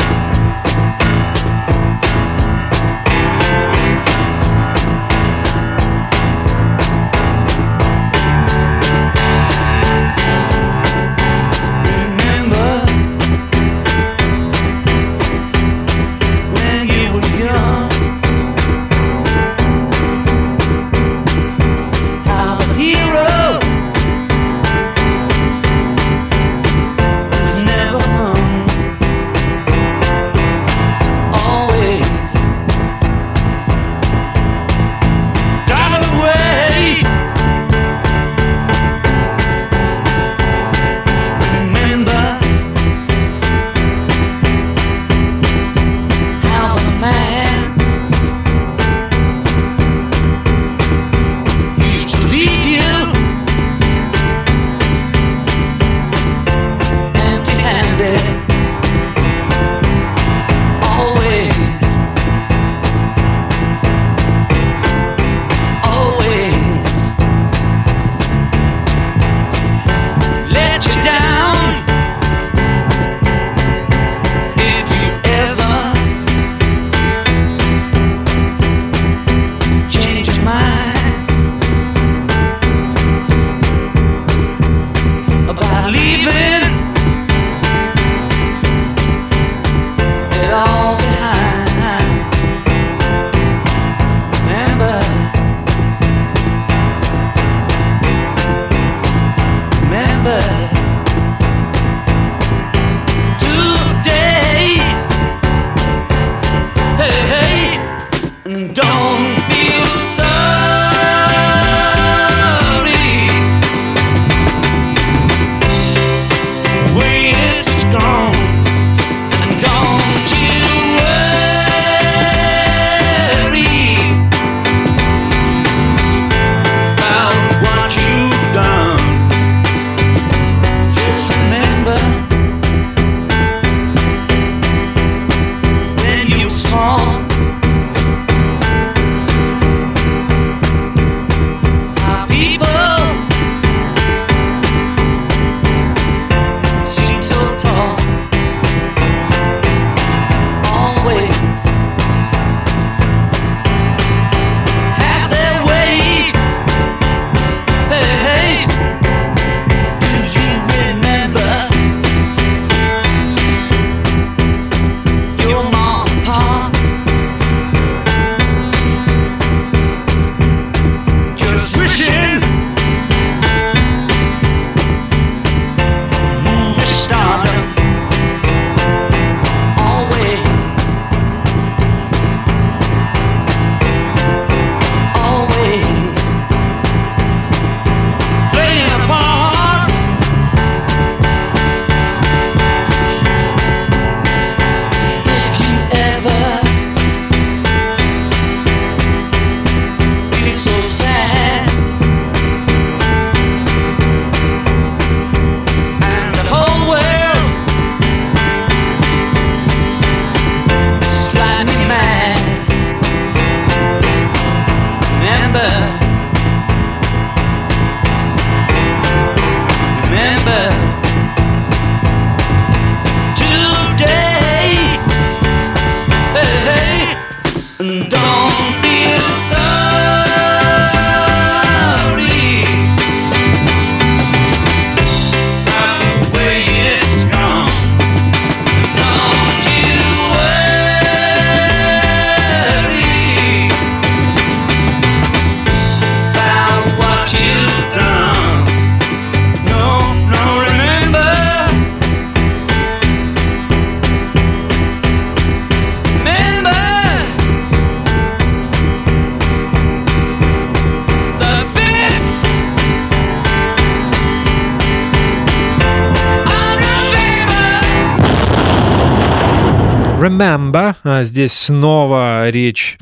Здесь 271.34 271.52
снова 271.52 272.48
речь 272.48 272.96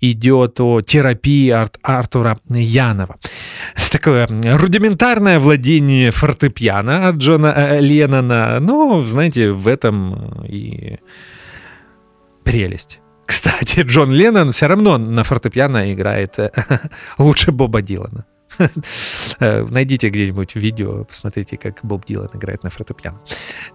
идет 0.00 0.60
о 0.60 0.82
терапии 0.82 1.50
Ар- 1.50 1.68
Артура 1.82 2.38
Янова. 2.48 3.16
Такое 3.90 4.28
рудиментарное 4.28 5.40
владение 5.40 6.12
фортепиано 6.12 7.08
от 7.08 7.16
Джона 7.16 7.52
э, 7.56 7.80
Леннона. 7.80 8.60
Ну, 8.60 9.02
знаете, 9.02 9.50
в 9.50 9.66
этом 9.66 10.44
и 10.44 11.00
прелесть. 12.44 13.00
Кстати, 13.26 13.80
Джон 13.84 14.12
Леннон 14.12 14.52
все 14.52 14.68
равно 14.68 14.96
на 14.96 15.24
фортепиано 15.24 15.92
играет 15.92 16.38
э, 16.38 16.52
лучше 17.18 17.50
Боба 17.50 17.82
Дилана. 17.82 18.26
Э, 19.40 19.64
Найдите 19.64 20.08
где-нибудь 20.08 20.54
видео, 20.54 21.04
посмотрите, 21.04 21.56
как 21.56 21.80
Боб 21.82 22.04
Дилан 22.06 22.30
играет 22.34 22.62
на 22.62 22.70
фортепиано. 22.70 23.20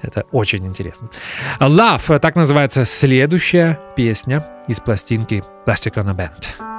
Это 0.01 0.23
очень 0.32 0.65
интересно. 0.65 1.09
Love, 1.59 2.15
э, 2.15 2.19
так 2.19 2.36
называется 2.36 2.86
следующая 2.86 3.80
песня 3.95 4.45
из 4.67 4.80
пластинки 4.80 5.43
Plastic 5.65 5.95
on 5.95 6.09
a 6.09 6.13
Band. 6.13 6.76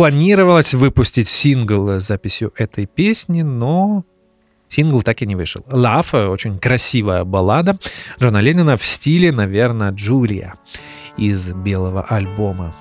Планировалось 0.00 0.72
выпустить 0.72 1.28
сингл 1.28 1.90
с 1.90 2.06
записью 2.06 2.54
этой 2.56 2.86
песни, 2.86 3.42
но 3.42 4.02
сингл 4.66 5.02
так 5.02 5.20
и 5.20 5.26
не 5.26 5.36
вышел. 5.36 5.60
Love 5.68 6.28
очень 6.28 6.58
красивая 6.58 7.24
баллада 7.24 7.78
Джона 8.18 8.38
Леннона 8.38 8.78
в 8.78 8.86
стиле, 8.86 9.30
наверное, 9.30 9.90
Джулия 9.90 10.54
из 11.18 11.52
белого 11.52 12.00
альбома. 12.00 12.74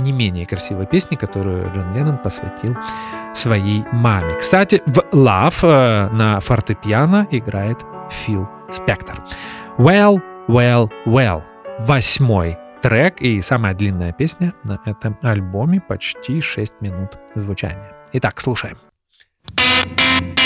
Не 0.00 0.12
менее 0.12 0.46
красивая 0.46 0.86
песня, 0.86 1.18
которую 1.18 1.70
Джон 1.74 1.94
Леннон 1.94 2.16
посвятил 2.16 2.74
своей 3.34 3.84
маме. 3.92 4.30
Кстати, 4.40 4.80
в 4.86 5.00
Love 5.12 6.10
на 6.10 6.40
фортепиано 6.40 7.28
играет 7.30 7.80
Фил 8.10 8.48
Спектор. 8.70 9.22
Well, 9.76 10.22
well, 10.48 10.90
well. 11.04 11.42
Восьмой 11.80 12.56
трек 12.82 13.20
и 13.20 13.40
самая 13.42 13.74
длинная 13.74 14.12
песня 14.12 14.54
на 14.64 14.80
этом 14.84 15.18
альбоме, 15.22 15.80
почти 15.80 16.40
6 16.40 16.80
минут 16.80 17.18
звучания. 17.34 17.92
Итак, 18.12 18.40
слушаем. 18.40 18.78
Well, 19.56 20.37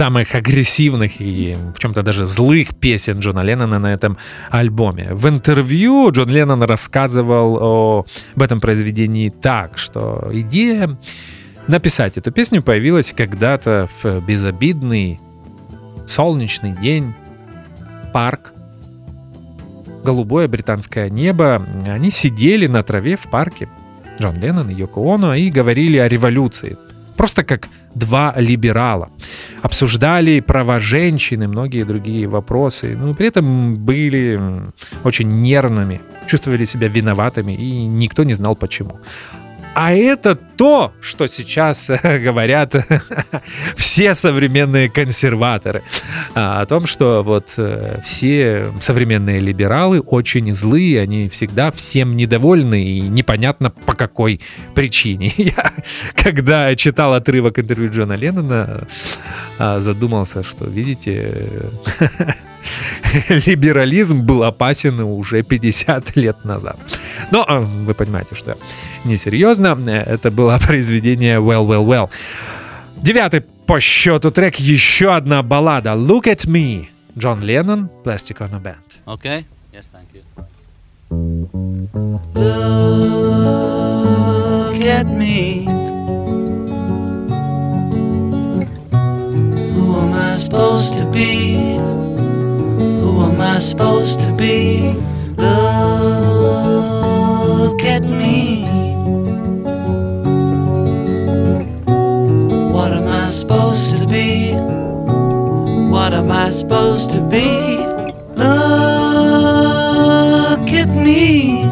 самых 0.00 0.34
агрессивных 0.34 1.20
и 1.20 1.54
в 1.74 1.78
чем-то 1.78 2.02
даже 2.02 2.24
злых 2.24 2.74
песен 2.74 3.18
Джона 3.18 3.42
Леннона 3.42 3.78
на 3.78 3.92
этом 3.92 4.16
альбоме. 4.50 5.08
В 5.12 5.28
интервью 5.28 6.10
Джон 6.10 6.30
Леннон 6.30 6.62
рассказывал 6.62 7.58
о, 7.60 8.06
об 8.34 8.42
этом 8.42 8.62
произведении 8.62 9.28
так, 9.28 9.76
что 9.76 10.26
идея 10.32 10.96
написать 11.68 12.16
эту 12.16 12.32
песню 12.32 12.62
появилась 12.62 13.12
когда-то 13.12 13.90
в 14.02 14.24
безобидный 14.26 15.20
солнечный 16.08 16.72
день, 16.72 17.12
парк, 18.14 18.54
голубое 20.02 20.48
британское 20.48 21.10
небо. 21.10 21.62
Они 21.86 22.10
сидели 22.10 22.66
на 22.66 22.82
траве 22.82 23.16
в 23.16 23.28
парке, 23.28 23.68
Джон 24.18 24.36
Леннон 24.36 24.70
и 24.70 24.74
Йоко 24.74 25.00
Оно, 25.14 25.34
и 25.34 25.50
говорили 25.50 25.98
о 25.98 26.08
революции. 26.08 26.78
Просто 27.20 27.44
как 27.44 27.68
два 27.94 28.32
либерала. 28.38 29.10
Обсуждали 29.60 30.40
права 30.40 30.78
женщин 30.78 31.42
и 31.42 31.46
многие 31.46 31.84
другие 31.84 32.26
вопросы. 32.26 32.96
Но 32.96 33.12
при 33.14 33.26
этом 33.26 33.76
были 33.76 34.40
очень 35.04 35.28
нервными, 35.28 36.00
чувствовали 36.26 36.64
себя 36.64 36.88
виноватыми, 36.88 37.52
и 37.52 37.84
никто 37.84 38.24
не 38.24 38.32
знал 38.32 38.56
почему. 38.56 39.00
А 39.74 39.92
это 39.92 40.34
то, 40.34 40.92
что 41.00 41.26
сейчас 41.26 41.90
э, 41.90 42.18
говорят 42.24 42.74
все 43.76 44.14
современные 44.14 44.90
консерваторы. 44.90 45.82
А, 46.34 46.60
О 46.60 46.66
том, 46.66 46.86
что 46.86 47.22
вот 47.22 47.54
э, 47.56 48.00
все 48.04 48.66
современные 48.80 49.40
либералы 49.40 50.00
очень 50.00 50.52
злые, 50.52 51.00
они 51.00 51.28
всегда 51.28 51.70
всем 51.70 52.16
недовольны 52.16 52.84
и 52.84 53.00
непонятно 53.00 53.70
по 53.70 53.94
какой 53.94 54.40
причине. 54.74 55.32
Я, 55.36 55.72
когда 56.14 56.74
читал 56.74 57.14
отрывок 57.14 57.58
интервью 57.58 57.90
Джона 57.90 58.14
Леннона, 58.14 58.88
а, 59.58 59.80
задумался, 59.80 60.42
что, 60.42 60.64
видите, 60.64 61.46
либерализм 63.28 64.22
был 64.22 64.44
опасен 64.44 65.00
уже 65.00 65.42
50 65.42 66.16
лет 66.16 66.44
назад. 66.44 66.78
Но 67.30 67.44
а, 67.46 67.60
вы 67.60 67.94
понимаете, 67.94 68.34
что 68.34 68.56
несерьезно. 69.04 69.78
Это 69.86 70.30
было 70.30 70.58
произведение 70.66 71.38
Well, 71.38 71.66
Well, 71.66 71.84
Well. 71.86 72.10
Девятый 72.96 73.40
по 73.40 73.80
счету 73.80 74.30
трек 74.30 74.56
еще 74.56 75.14
одна 75.14 75.42
баллада 75.42 75.90
Look 75.90 76.24
at 76.24 76.46
Me. 76.46 76.88
Джон 77.16 77.40
Леннон, 77.40 77.90
Plastic 78.04 78.38
on 78.38 78.54
a 78.54 78.58
Band. 78.60 78.76
Okay? 79.06 79.44
Yes, 79.72 79.90
thank 79.90 80.08
you. 80.14 80.22
Look 84.70 84.84
at 84.84 85.08
me. 85.10 85.64
Who 89.74 89.96
am 89.98 90.12
I 90.12 90.32
supposed 90.34 90.98
to 90.98 91.04
be? 91.06 91.80
Am 93.40 93.56
I 93.56 93.58
supposed 93.58 94.20
to 94.20 94.32
be? 94.34 94.92
Look 95.38 95.48
at 97.84 98.02
me. 98.02 98.66
What 102.70 102.92
am 102.92 103.08
I 103.08 103.28
supposed 103.28 103.96
to 103.96 104.06
be? 104.06 104.52
What 105.88 106.12
am 106.12 106.30
I 106.30 106.50
supposed 106.50 107.12
to 107.12 107.22
be? 107.22 107.78
Look 108.36 108.50
at 110.82 110.88
me. 110.90 111.64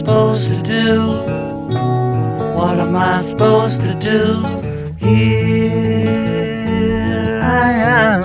Supposed 0.00 0.46
to 0.48 0.56
do? 0.62 0.92
What 2.56 2.76
am 2.80 2.96
I 2.96 3.18
supposed 3.20 3.82
to 3.82 3.92
do? 4.10 4.22
Here 5.04 6.20
I 7.42 7.70
am. 8.00 8.20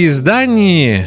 Переиздании 0.00 1.06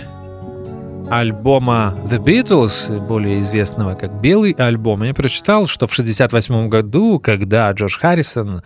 альбома 1.09 1.95
The 2.11 2.23
Beatles, 2.23 2.99
более 3.07 3.41
известного 3.41 3.95
как 3.95 4.21
«Белый 4.21 4.51
альбом», 4.51 5.01
я 5.01 5.15
прочитал, 5.15 5.65
что 5.65 5.87
в 5.87 5.93
1968 5.93 6.69
году, 6.69 7.19
когда 7.19 7.71
Джордж 7.71 7.97
Харрисон, 7.97 8.61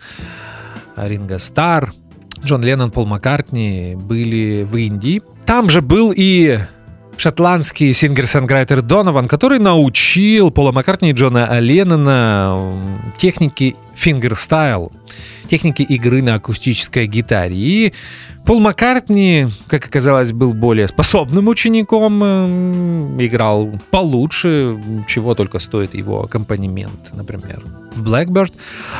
Ринго 0.96 1.38
Стар, 1.38 1.94
Джон 2.44 2.60
Леннон, 2.60 2.90
Пол 2.90 3.06
Маккартни 3.06 3.96
были 3.98 4.64
в 4.64 4.76
Индии, 4.76 5.22
там 5.46 5.70
же 5.70 5.80
был 5.80 6.12
и 6.14 6.58
шотландский 7.16 7.94
singer-songwriter 7.94 8.82
Донован, 8.82 9.28
который 9.28 9.58
научил 9.58 10.50
Пола 10.50 10.72
Маккартни 10.72 11.08
и 11.08 11.12
Джона 11.14 11.58
Леннона 11.58 12.54
м, 12.58 13.12
технике 13.16 13.76
fingerstyle, 13.98 14.92
технике 15.48 15.82
игры 15.82 16.22
на 16.22 16.34
акустической 16.34 17.06
гитаре. 17.06 17.56
И 17.56 17.92
Пол 18.44 18.60
Маккартни, 18.60 19.48
как 19.66 19.84
оказалось, 19.84 20.32
был 20.32 20.54
более 20.54 20.88
способным 20.88 21.48
учеником, 21.48 22.24
эм, 22.24 23.22
играл 23.22 23.78
получше, 23.90 24.80
чего 25.06 25.34
только 25.34 25.58
стоит 25.58 25.94
его 25.94 26.22
аккомпанемент, 26.22 27.14
например, 27.14 27.62
в 27.94 28.08
Blackbird. 28.08 28.54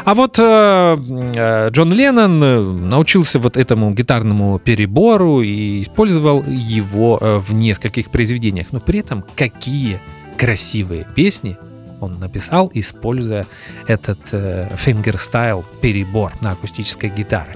А 0.05 0.15
вот 0.15 0.39
э, 0.39 0.43
э, 0.43 1.71
Джон 1.71 1.93
Леннон 1.93 2.45
э, 2.45 2.61
научился 2.61 3.39
вот 3.39 3.57
этому 3.57 3.91
гитарному 3.93 4.59
перебору 4.59 5.41
и 5.41 5.83
использовал 5.83 6.45
его 6.47 7.19
э, 7.19 7.39
в 7.39 7.55
нескольких 7.55 8.11
произведениях. 8.11 8.67
Но 8.73 8.81
при 8.81 9.01
этом 9.01 9.25
какие 9.35 9.99
красивые 10.37 11.07
песни 11.15 11.57
он 12.01 12.19
написал, 12.19 12.71
используя 12.75 13.47
этот 13.87 14.19
э, 14.33 14.69
fingerstyle 14.77 15.65
перебор 15.81 16.33
на 16.41 16.53
акустической 16.53 17.11
гитаре. 17.11 17.55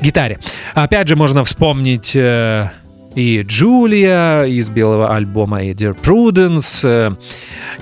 гитаре. 0.00 0.38
Опять 0.74 1.08
же, 1.08 1.16
можно 1.16 1.44
вспомнить 1.44 2.14
э, 2.14 2.70
и 3.14 3.42
Julia 3.42 4.44
из 4.44 4.70
белого 4.70 5.14
альбома, 5.14 5.62
и 5.62 5.74
Dear 5.74 5.98
Prudence 6.00 6.80
э, 6.84 7.14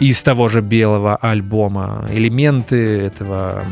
из 0.00 0.22
того 0.22 0.48
же 0.48 0.60
белого 0.60 1.16
альбома. 1.16 2.06
Элементы 2.10 3.02
этого, 3.02 3.64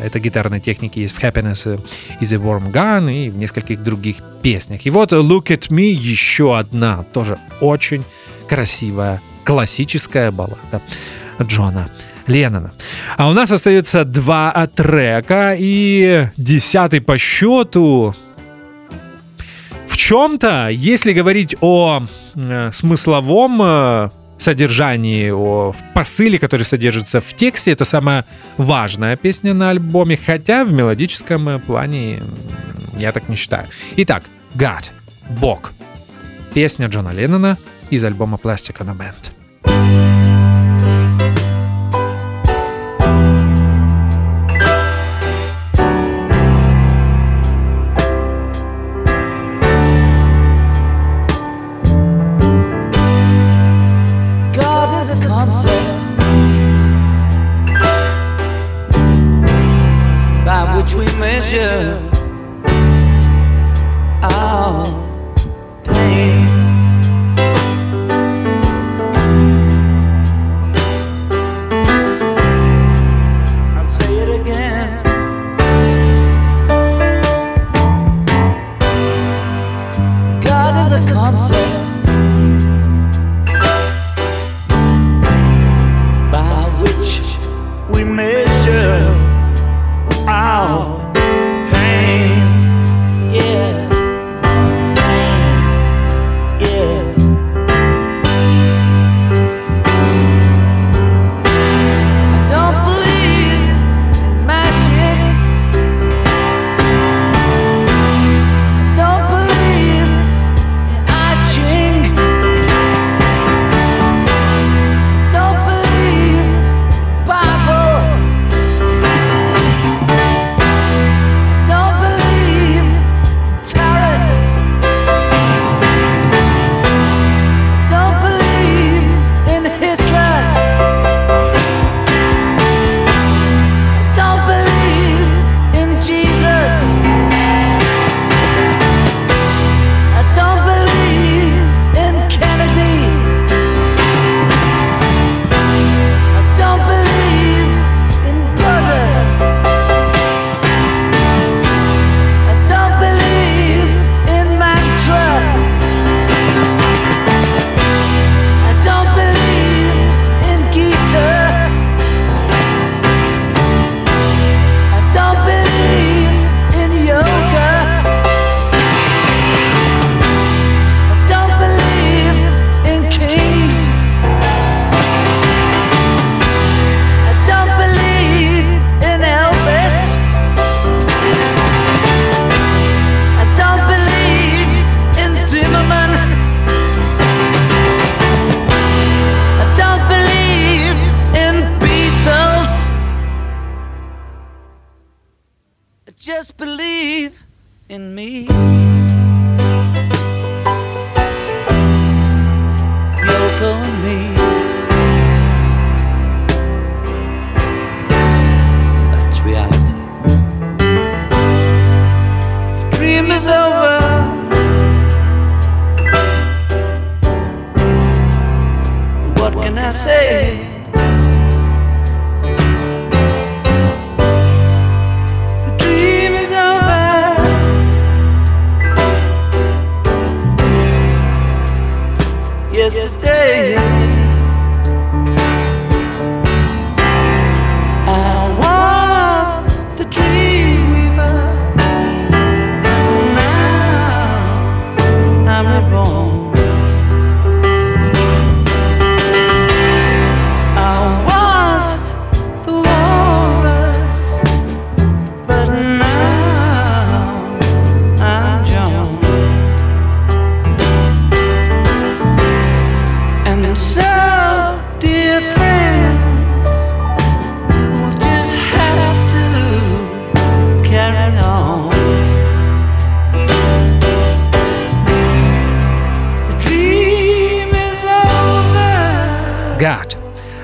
э, 0.00 0.06
этой 0.06 0.20
гитарной 0.20 0.60
техники 0.60 0.98
есть 0.98 1.14
в 1.14 1.22
Happiness 1.22 1.80
is 2.20 2.34
a 2.34 2.38
Warm 2.38 2.70
Gun 2.70 3.12
и 3.12 3.30
в 3.30 3.36
нескольких 3.36 3.82
других 3.82 4.16
песнях. 4.42 4.84
И 4.84 4.90
вот 4.90 5.12
Look 5.12 5.46
at 5.46 5.70
Me 5.70 5.90
еще 5.90 6.58
одна, 6.58 7.04
тоже 7.12 7.38
очень 7.60 8.04
красивая 8.48 9.22
классическая 9.44 10.30
баллада 10.30 10.82
Джона 11.42 11.90
Леннона. 12.26 12.72
А 13.16 13.28
у 13.28 13.32
нас 13.32 13.50
остается 13.50 14.04
два 14.04 14.66
трека 14.74 15.54
и 15.58 16.28
десятый 16.36 17.00
по 17.00 17.18
счету. 17.18 18.14
В 19.88 19.96
чем-то, 19.96 20.68
если 20.70 21.12
говорить 21.12 21.54
о 21.60 22.02
э, 22.34 22.70
смысловом 22.72 23.60
э, 23.62 24.10
содержании, 24.38 25.30
о 25.30 25.74
посыле, 25.94 26.38
который 26.38 26.64
содержится 26.64 27.20
в 27.20 27.34
тексте, 27.34 27.72
это 27.72 27.84
самая 27.84 28.24
важная 28.56 29.16
песня 29.16 29.54
на 29.54 29.70
альбоме, 29.70 30.16
хотя 30.16 30.64
в 30.64 30.72
мелодическом 30.72 31.48
э, 31.48 31.58
плане 31.58 32.22
я 32.96 33.12
так 33.12 33.28
не 33.28 33.36
считаю. 33.36 33.66
Итак, 33.96 34.24
God, 34.54 34.90
Бог. 35.40 35.72
Песня 36.54 36.86
Джона 36.86 37.10
Леннона 37.10 37.58
из 37.90 38.04
альбома 38.04 38.38
Plastic 38.42 38.78
on 38.78 38.90
a 38.90 38.94
Band. 38.94 40.31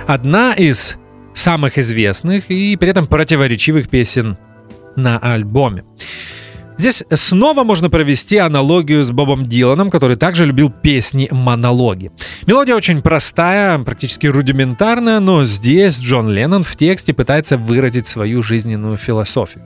Одна 0.08 0.54
из 0.54 0.96
самых 1.34 1.76
известных 1.76 2.50
и 2.50 2.76
при 2.76 2.88
этом 2.88 3.06
противоречивых 3.06 3.90
песен 3.90 4.38
на 4.96 5.18
альбоме. 5.18 5.84
Здесь 6.78 7.04
снова 7.12 7.62
можно 7.62 7.90
провести 7.90 8.38
аналогию 8.38 9.04
с 9.04 9.10
Бобом 9.10 9.44
Диланом, 9.44 9.90
который 9.90 10.16
также 10.16 10.46
любил 10.46 10.70
песни-монологи. 10.70 12.10
Мелодия 12.46 12.74
очень 12.74 13.02
простая, 13.02 13.78
практически 13.80 14.26
рудиментарная, 14.26 15.20
но 15.20 15.44
здесь 15.44 16.00
Джон 16.00 16.30
Леннон 16.30 16.62
в 16.62 16.74
тексте 16.74 17.12
пытается 17.12 17.58
выразить 17.58 18.06
свою 18.06 18.40
жизненную 18.42 18.96
философию. 18.96 19.64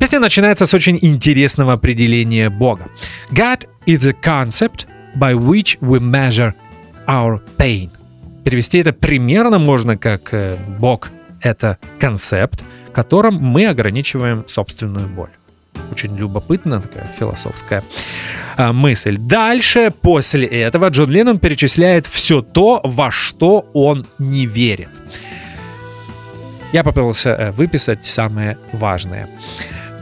Песня 0.00 0.20
начинается 0.20 0.64
с 0.64 0.72
очень 0.72 0.98
интересного 1.02 1.74
определения 1.74 2.48
Бога. 2.48 2.88
God 3.30 3.68
is 3.84 3.98
the 3.98 4.16
concept 4.22 4.86
by 5.16 5.34
which 5.34 5.76
we 5.82 6.00
measure 6.00 6.54
our 7.06 7.42
pain. 7.58 7.90
Перевести 8.44 8.78
это 8.78 8.92
примерно 8.92 9.58
можно 9.58 9.96
как 9.96 10.34
э, 10.34 10.56
Бог— 10.78 11.10
это 11.40 11.78
концепт, 11.98 12.62
которым 12.92 13.36
мы 13.36 13.66
ограничиваем 13.66 14.44
собственную 14.48 15.08
боль. 15.08 15.30
Очень 15.90 16.16
любопытная 16.16 16.80
такая 16.80 17.06
философская 17.18 17.82
а, 18.56 18.72
мысль. 18.72 19.18
Дальше, 19.18 19.92
после 20.02 20.46
этого, 20.46 20.88
Джон 20.88 21.10
Леннон 21.10 21.38
перечисляет 21.38 22.06
все 22.06 22.42
то, 22.42 22.80
во 22.84 23.10
что 23.10 23.66
он 23.72 24.06
не 24.18 24.46
верит. 24.46 24.88
Я 26.72 26.82
попытался 26.82 27.30
э, 27.30 27.50
выписать 27.52 28.04
самые 28.06 28.56
важные 28.72 29.28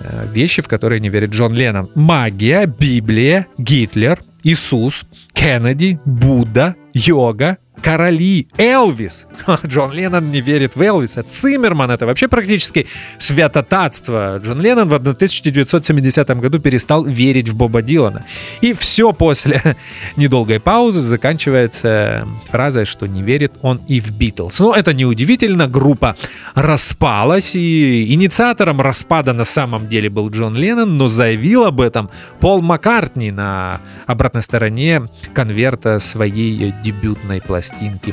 э, 0.02 0.26
вещи, 0.32 0.62
в 0.62 0.68
которые 0.68 1.00
не 1.00 1.08
верит 1.08 1.30
Джон 1.30 1.52
Леннон. 1.52 1.90
Магия, 1.94 2.66
Библия, 2.66 3.46
Гитлер, 3.58 4.22
Иисус, 4.44 5.04
Кеннеди, 5.32 5.98
Будда, 6.04 6.76
йога, 6.94 7.58
короли, 7.82 8.48
Элвис. 8.56 9.26
Джон 9.66 9.92
Леннон 9.92 10.30
не 10.30 10.40
верит 10.40 10.76
в 10.76 10.82
Элвиса. 10.82 11.22
Циммерман— 11.22 11.90
это 11.92 12.06
вообще 12.06 12.28
практически 12.28 12.86
святотатство. 13.18 14.38
Джон 14.38 14.60
Леннон 14.60 14.88
в 14.88 14.94
1970 14.94 16.28
году 16.40 16.58
перестал 16.58 17.04
верить 17.04 17.48
в 17.48 17.54
Боба 17.54 17.82
Дилана. 17.82 18.24
И 18.60 18.74
все 18.74 19.12
после 19.12 19.76
недолгой 20.16 20.60
паузы 20.60 21.00
заканчивается 21.00 22.28
фразой, 22.50 22.84
что 22.84 23.06
не 23.06 23.22
верит 23.22 23.52
он 23.62 23.80
и 23.88 24.00
в 24.00 24.10
Битлз. 24.10 24.60
Но 24.60 24.74
это 24.74 24.92
неудивительно, 24.92 25.66
группа 25.66 26.16
распалась, 26.54 27.54
и 27.54 28.12
инициатором 28.12 28.80
распада 28.80 29.32
на 29.32 29.44
самом 29.44 29.88
деле 29.88 30.10
был 30.10 30.28
Джон 30.30 30.54
Леннон, 30.54 30.98
но 30.98 31.08
заявил 31.08 31.64
об 31.64 31.80
этом 31.80 32.10
Пол 32.40 32.60
Маккартни 32.60 33.30
на 33.30 33.80
обратной 34.06 34.42
стороне 34.42 35.08
конверта 35.32 35.98
своей 35.98 36.74
дебютной 36.82 37.40
пластинки 37.40 37.69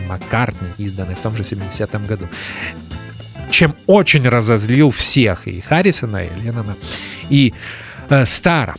Маккартни, 0.07 0.67
изданной 0.77 1.15
в 1.15 1.19
том 1.19 1.35
же 1.35 1.43
70-м 1.43 2.05
году 2.05 2.27
чем 3.49 3.75
очень 3.85 4.27
разозлил 4.27 4.91
всех, 4.91 5.47
и 5.47 5.61
Харрисона, 5.61 6.23
и 6.23 6.29
Леннона, 6.41 6.75
и 7.29 7.53
э, 8.09 8.25
Стара. 8.25 8.75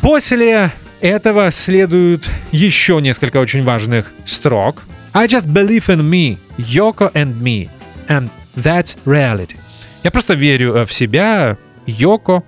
После 0.00 0.72
этого 1.00 1.50
следуют 1.50 2.28
еще 2.52 3.00
несколько 3.00 3.38
очень 3.38 3.62
важных 3.62 4.12
строк. 4.24 4.82
I 5.12 5.26
just 5.26 5.46
believe 5.46 5.86
in 5.86 6.02
me, 6.02 6.38
Yoko 6.58 7.12
and 7.12 7.40
me, 7.40 7.68
and 8.08 8.30
that's 8.56 8.96
reality. 9.04 9.56
Я 10.02 10.10
просто 10.10 10.34
верю 10.34 10.74
э, 10.74 10.86
в 10.86 10.92
себя, 10.92 11.56
Йоко 11.86 12.42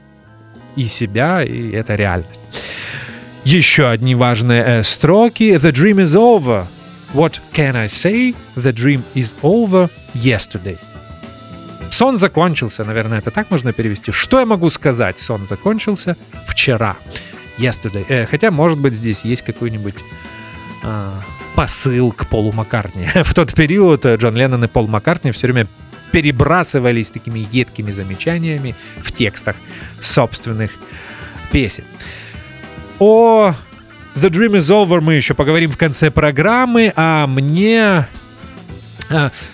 и 0.74 0.88
себя, 0.88 1.42
и 1.42 1.70
это 1.70 1.94
реальность. 1.94 2.42
Еще 3.44 3.88
одни 3.88 4.14
важные 4.14 4.64
э, 4.64 4.82
строки. 4.82 5.54
The 5.54 5.72
dream 5.72 6.02
is 6.02 6.16
over. 6.16 6.66
What 7.17 7.41
can 7.55 7.77
I 7.77 7.87
say? 7.87 8.35
The 8.57 8.75
dream 8.75 9.03
is 9.14 9.35
over 9.43 9.89
yesterday. 10.12 10.77
Сон 11.91 12.19
закончился, 12.19 12.85
наверное, 12.85 13.21
это 13.21 13.31
так 13.31 13.51
можно 13.51 13.73
перевести. 13.73 14.12
Что 14.12 14.41
я 14.41 14.45
могу 14.45 14.69
сказать? 14.69 15.19
Сон 15.19 15.47
закончился 15.47 16.14
вчера. 16.47 16.99
Yesterday. 17.57 18.05
Э, 18.11 18.27
хотя, 18.27 18.51
может 18.51 18.79
быть, 18.79 18.93
здесь 18.93 19.25
есть 19.25 19.41
какой-нибудь 19.41 19.95
а, 20.85 21.23
посыл 21.55 22.12
к 22.12 22.27
Полу 22.27 22.53
Маккартни. 22.53 23.09
В 23.25 23.33
тот 23.33 23.55
период 23.55 24.05
э, 24.05 24.17
Джон 24.17 24.37
Леннон 24.37 24.64
и 24.64 24.69
Пол 24.69 24.87
Маккартни 24.87 25.31
все 25.31 25.47
время 25.47 25.69
перебрасывались 26.12 27.09
такими 27.09 27.49
едкими 27.51 27.93
замечаниями 27.93 28.75
в 29.03 29.11
текстах 29.11 29.57
собственных 30.01 30.73
песен. 31.51 31.85
О 32.99 33.55
The 34.17 34.31
Dream 34.31 34.57
is 34.57 34.71
Over. 34.71 35.03
Мы 35.03 35.14
еще 35.17 35.35
поговорим 35.35 35.71
в 35.71 35.77
конце 35.77 36.11
программы, 36.11 36.91
а 36.97 37.27
мне 37.27 38.09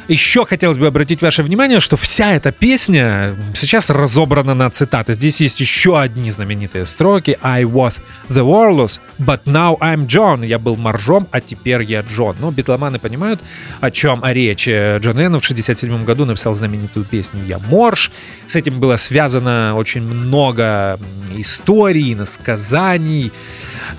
Еще 0.09 0.47
хотелось 0.47 0.79
бы 0.79 0.87
обратить 0.87 1.21
ваше 1.21 1.43
внимание, 1.43 1.81
что 1.81 1.97
вся 1.97 2.33
эта 2.33 2.53
песня 2.53 3.37
сейчас 3.55 3.91
разобрана 3.91 4.55
на 4.55 4.71
цитаты. 4.71 5.13
Здесь 5.13 5.41
есть 5.41 5.61
еще 5.61 6.01
одни 6.01 6.31
знаменитые 6.31 6.87
строки. 6.87 7.37
I 7.43 7.65
was 7.65 8.01
the 8.29 8.43
Warless, 8.43 9.01
but 9.19 9.43
now 9.45 9.79
I'm 9.79 10.07
John. 10.07 10.47
Я 10.47 10.59
был 10.59 10.77
моржом, 10.77 11.29
а 11.31 11.41
теперь 11.41 11.83
я 11.83 12.01
Джон. 12.01 12.37
Ну, 12.41 12.51
битломаны 12.51 12.99
понимают, 12.99 13.41
о 13.81 13.91
чем 13.91 14.25
речь. 14.25 14.67
Джон 14.67 15.19
Леннон 15.19 15.41
в 15.41 15.45
67 15.45 16.05
году 16.05 16.25
написал 16.25 16.55
знаменитую 16.55 17.05
песню 17.05 17.45
«Я 17.45 17.59
морж». 17.59 18.11
С 18.47 18.57
этим 18.57 18.81
было 18.81 18.97
связано 18.97 19.75
очень 19.77 20.03
много 20.03 20.99
историй, 21.31 22.15
насказаний. 22.15 23.33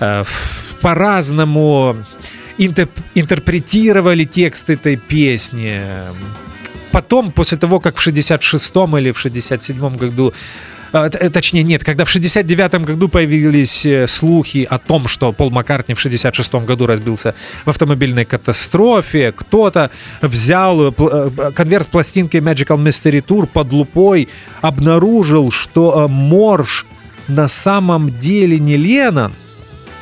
Э, 0.00 0.24
По-разному 0.80 1.96
интерп- 2.58 3.02
интерпретировали 3.14 4.24
текст 4.24 4.70
этой 4.70 4.96
песни. 4.96 5.82
Потом, 6.92 7.32
после 7.32 7.58
того, 7.58 7.80
как 7.80 7.96
в 7.96 8.06
66-м 8.06 8.96
или 8.98 9.10
в 9.12 9.24
67-м 9.24 9.96
году 9.96 10.32
э, 10.92 11.10
т- 11.10 11.28
Точнее, 11.30 11.64
нет, 11.64 11.82
когда 11.82 12.04
в 12.04 12.14
69-м 12.14 12.84
году 12.84 13.08
появились 13.08 13.84
э, 13.84 14.06
слухи 14.06 14.64
о 14.70 14.78
том, 14.78 15.08
что 15.08 15.32
Пол 15.32 15.50
Маккартни 15.50 15.94
в 15.96 16.06
66-м 16.06 16.64
году 16.66 16.86
разбился 16.86 17.34
в 17.64 17.70
автомобильной 17.70 18.24
катастрофе, 18.24 19.32
кто-то 19.32 19.90
взял 20.22 20.90
э, 20.90 20.92
э, 20.96 21.50
конверт 21.52 21.88
пластинки 21.88 22.36
Magical 22.36 22.78
Mystery 22.80 23.24
Tour 23.24 23.46
под 23.46 23.72
лупой, 23.72 24.28
обнаружил, 24.60 25.50
что 25.50 26.04
э, 26.04 26.08
Морж 26.08 26.86
на 27.26 27.48
самом 27.48 28.20
деле 28.20 28.60
не 28.60 28.76
Леннон, 28.76 29.34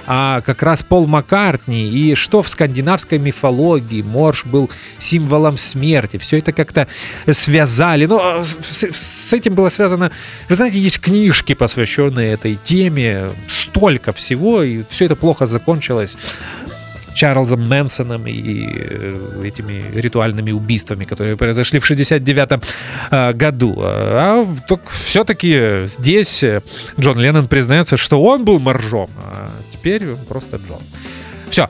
а 0.07 0.41
как 0.41 0.63
раз 0.63 0.83
Пол 0.83 1.07
Маккартни, 1.07 1.89
и 1.89 2.15
что 2.15 2.43
в 2.43 2.49
скандинавской 2.49 3.19
мифологии 3.19 4.03
Морж 4.03 4.45
был 4.45 4.71
символом 4.99 5.57
смерти. 5.57 6.17
Все 6.17 6.39
это 6.39 6.53
как-то 6.53 6.89
связали. 7.31 8.07
Ну, 8.07 8.21
с, 8.43 8.85
с 8.93 9.33
этим 9.33 9.55
было 9.55 9.69
связано... 9.69 10.11
Вы 10.49 10.55
знаете, 10.55 10.79
есть 10.79 11.01
книжки, 11.01 11.55
посвященные 11.55 12.33
этой 12.33 12.59
теме, 12.63 13.31
столько 13.49 14.13
всего, 14.13 14.63
и 14.63 14.83
все 14.89 15.07
это 15.07 15.17
плохо 15.17 15.47
закончилось. 15.47 16.17
Чарльзом 17.15 17.69
Мэнсоном 17.69 18.27
и 18.27 18.69
э, 18.73 19.43
этими 19.45 19.85
ритуальными 19.95 20.53
убийствами, 20.53 21.05
которые 21.05 21.37
произошли 21.37 21.79
в 21.79 21.87
69 21.87 22.49
э, 23.11 23.33
году. 23.33 23.77
А 23.79 24.47
все-таки 25.05 25.87
здесь 25.87 26.43
э, 26.43 26.63
Джон 26.99 27.19
Леннон 27.19 27.49
признается, 27.49 27.97
что 27.97 28.23
он 28.23 28.45
был 28.45 28.59
моржом, 28.59 29.11
а 29.25 29.51
теперь 29.73 30.11
он 30.11 30.19
просто 30.27 30.57
Джон. 30.57 30.83
Все. 31.51 31.69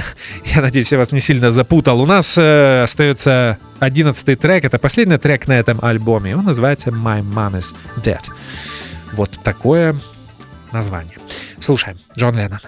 Я 0.44 0.60
надеюсь, 0.60 0.90
я 0.90 0.98
вас 0.98 1.12
не 1.12 1.20
сильно 1.20 1.52
запутал. 1.52 2.00
У 2.00 2.06
нас 2.06 2.36
э, 2.36 2.82
остается 2.82 3.58
одиннадцатый 3.78 4.34
трек. 4.34 4.64
Это 4.64 4.80
последний 4.80 5.18
трек 5.18 5.46
на 5.46 5.52
этом 5.52 5.78
альбоме. 5.82 6.36
Он 6.36 6.44
называется 6.44 6.90
My 6.90 7.22
Mom 7.22 7.56
is 7.56 7.72
Dead. 8.02 8.22
Вот 9.12 9.30
такое 9.44 9.96
название. 10.72 11.18
Слушаем. 11.60 11.98
Джон 12.16 12.36
Леннон. 12.36 12.60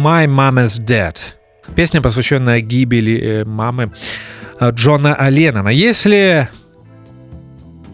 My 0.00 0.26
Mom 0.26 0.64
is 0.64 0.82
Dead. 0.82 1.14
Песня, 1.74 2.00
посвященная 2.00 2.62
гибели 2.62 3.20
э, 3.20 3.44
мамы 3.44 3.92
э, 4.58 4.70
Джона 4.70 5.14
Леннона. 5.28 5.68
Если 5.68 6.48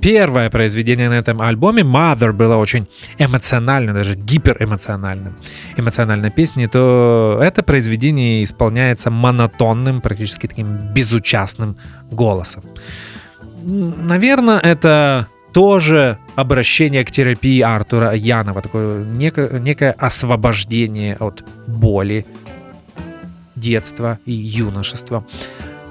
первое 0.01 0.49
произведение 0.51 1.09
на 1.09 1.15
этом 1.15 1.43
альбоме 1.43 1.83
Mother 1.83 2.31
было 2.33 2.59
очень 2.59 2.87
эмоциональным, 3.19 3.97
даже 3.97 4.15
гиперэмоциональным, 4.15 5.35
эмоциональной 5.77 6.31
песней, 6.31 6.69
то 6.69 7.41
это 7.43 7.65
произведение 7.65 8.45
исполняется 8.45 9.11
монотонным, 9.11 10.01
практически 10.01 10.47
таким 10.47 10.77
безучастным 10.95 11.77
голосом. 12.13 12.63
Наверное, 13.65 14.61
это 14.61 15.27
тоже 15.57 16.19
обращение 16.35 17.03
к 17.03 17.11
терапии 17.11 17.63
Артура 17.63 18.15
Янова, 18.15 18.61
такое 18.61 19.03
некое, 19.05 19.59
некое 19.59 19.93
освобождение 19.93 21.17
от 21.17 21.45
боли 21.67 22.27
детства 23.55 24.19
и 24.27 24.33
юношества 24.33 25.25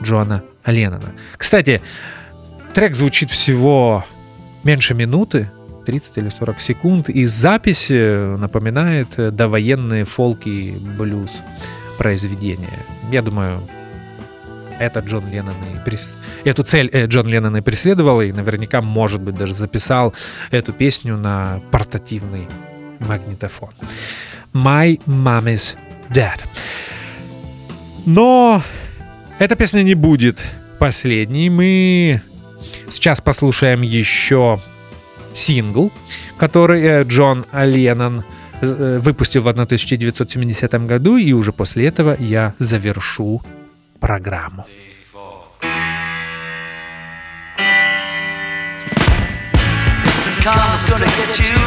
Джона 0.03 0.43
Леннона. 0.67 1.13
Кстати, 1.35 1.81
трек 2.75 2.93
звучит 2.93 3.31
всего 3.31 4.05
меньше 4.63 4.93
минуты, 4.93 5.49
30 5.87 6.17
или 6.19 6.29
40 6.29 6.61
секунд, 6.61 7.09
и 7.09 7.25
запись 7.25 7.87
напоминает 7.89 9.15
довоенные 9.35 10.05
фолки 10.05 10.47
и 10.47 10.71
блюз 10.73 11.41
произведения. 11.97 12.85
Я 13.11 13.23
думаю, 13.23 13.67
это 14.79 14.99
Джон 14.99 15.29
Леннон 15.29 15.55
и 15.73 15.83
прес... 15.85 16.17
эту 16.43 16.63
цель 16.63 16.89
э, 16.91 17.05
Джон 17.05 17.27
Леннон 17.27 17.57
и 17.57 17.61
преследовал, 17.61 18.21
и 18.21 18.31
наверняка, 18.31 18.81
может 18.81 19.21
быть, 19.21 19.35
даже 19.35 19.53
записал 19.53 20.13
эту 20.51 20.73
песню 20.73 21.17
на 21.17 21.61
портативный 21.71 22.47
магнитофон. 22.99 23.71
My 24.53 24.99
Mommy's 25.05 25.75
Dead. 26.09 26.39
Но 28.05 28.61
эта 29.39 29.55
песня 29.55 29.81
не 29.81 29.95
будет 29.95 30.43
последней. 30.79 31.49
Мы 31.49 32.21
сейчас 32.89 33.21
послушаем 33.21 33.81
еще 33.81 34.61
сингл, 35.33 35.91
который 36.37 36.81
э, 36.83 37.03
Джон 37.03 37.45
Леннон 37.53 38.23
э, 38.61 38.99
выпустил 39.01 39.41
в 39.41 39.47
1970 39.47 40.73
году, 40.85 41.17
и 41.17 41.33
уже 41.33 41.51
после 41.51 41.87
этого 41.87 42.15
я 42.19 42.53
завершу 42.57 43.41
Pragramo. 43.99 44.65
karma's 50.45 50.83
gonna 50.83 51.09
get 51.17 51.39
you. 51.39 51.57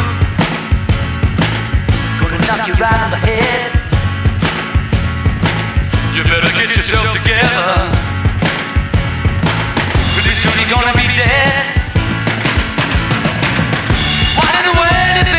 Gonna 2.21 2.39
knock 2.47 2.69
you 2.69 2.75
right 2.75 3.01
on 3.03 3.11
the 3.11 3.19
head. 3.19 3.73
You 6.15 6.23
better 6.23 6.53
get 6.55 6.77
yourself 6.77 7.11
together. 7.11 7.91
Pretty 10.15 10.35
soon 10.39 10.55
you're 10.61 10.71
gonna 10.71 10.95
be 10.95 11.09
dead. 11.19 11.65
Why 14.39 14.49
in 14.59 14.65
the 14.71 14.75
world 14.79 15.38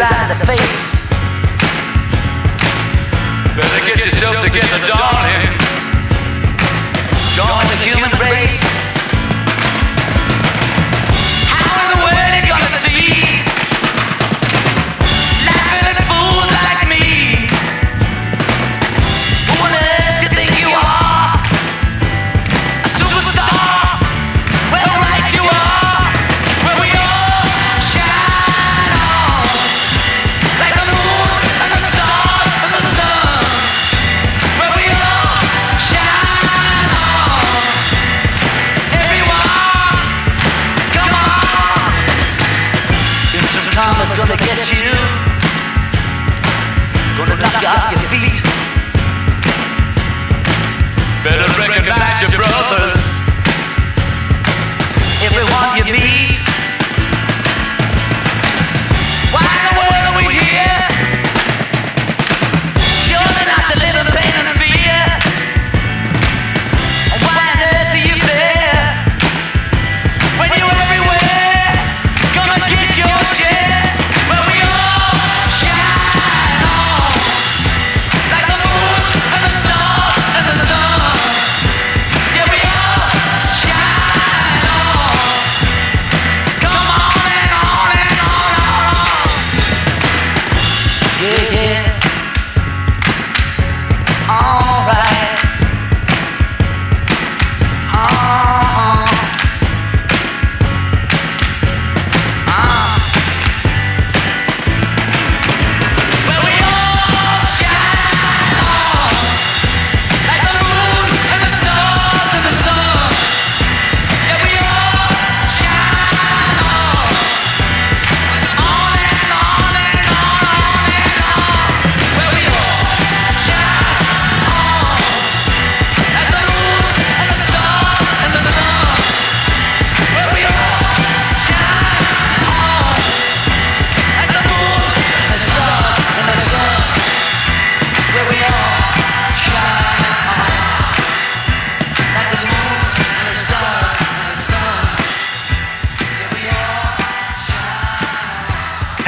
by 0.00 0.32
the 0.32 0.46
face. 0.46 1.10
Better 3.54 3.84
get 3.84 4.06
yourself 4.06 4.42
together, 4.42 4.86
darling. 4.88 5.59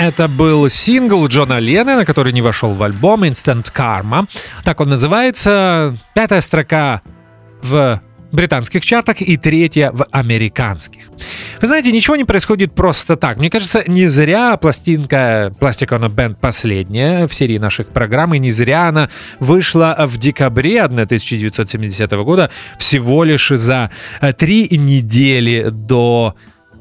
Это 0.03 0.27
был 0.27 0.69
сингл 0.69 1.29
Джона 1.29 1.61
Леннона, 1.61 2.05
который 2.05 2.33
не 2.33 2.43
вошел 2.43 2.75
в 2.75 2.83
альбом 2.83 3.23
Instant 3.23 3.73
Karma. 3.73 4.29
Так 4.65 4.81
он 4.81 4.89
называется. 4.89 5.97
Пятая 6.13 6.41
строка 6.41 7.03
в 7.63 8.03
британских 8.33 8.85
чартах 8.85 9.21
и 9.21 9.37
третья 9.37 9.93
в 9.93 10.05
американских. 10.11 11.05
Вы 11.61 11.67
знаете, 11.69 11.93
ничего 11.93 12.17
не 12.17 12.25
происходит 12.25 12.75
просто 12.75 13.15
так. 13.15 13.37
Мне 13.37 13.49
кажется, 13.49 13.85
не 13.87 14.09
зря 14.09 14.57
пластинка 14.57 15.53
Plastic 15.61 15.91
on 15.91 16.05
a 16.05 16.09
Band 16.09 16.39
последняя 16.41 17.29
в 17.29 17.35
серии 17.35 17.59
наших 17.59 17.91
программ, 17.91 18.35
и 18.35 18.41
не 18.41 18.51
зря 18.51 18.89
она 18.89 19.09
вышла 19.39 19.95
в 20.01 20.19
декабре 20.19 20.83
1970 20.83 22.11
года, 22.11 22.51
всего 22.77 23.23
лишь 23.23 23.51
за 23.51 23.93
три 24.37 24.67
недели 24.69 25.69
до 25.71 26.35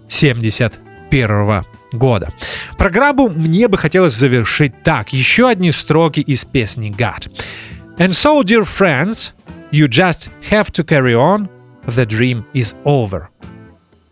71 0.10 1.66
года. 1.92 2.34
Программу 2.78 3.30
мне 3.30 3.68
бы 3.68 3.78
хотелось 3.78 4.14
завершить 4.14 4.84
так. 4.84 5.14
Еще 5.14 5.48
одни 5.48 5.72
строки 5.72 6.20
из 6.20 6.46
песни 6.46 6.94
God. 6.96 7.32
And 7.98 8.12
so, 8.12 8.44
dear 8.44 8.64
friends, 8.64 9.34
You 9.72 9.88
just 9.88 10.30
have 10.50 10.70
to 10.74 10.84
carry 10.84 11.16
on. 11.16 11.50
The 11.86 12.06
dream 12.06 12.44
is 12.54 12.76
over. 12.84 13.28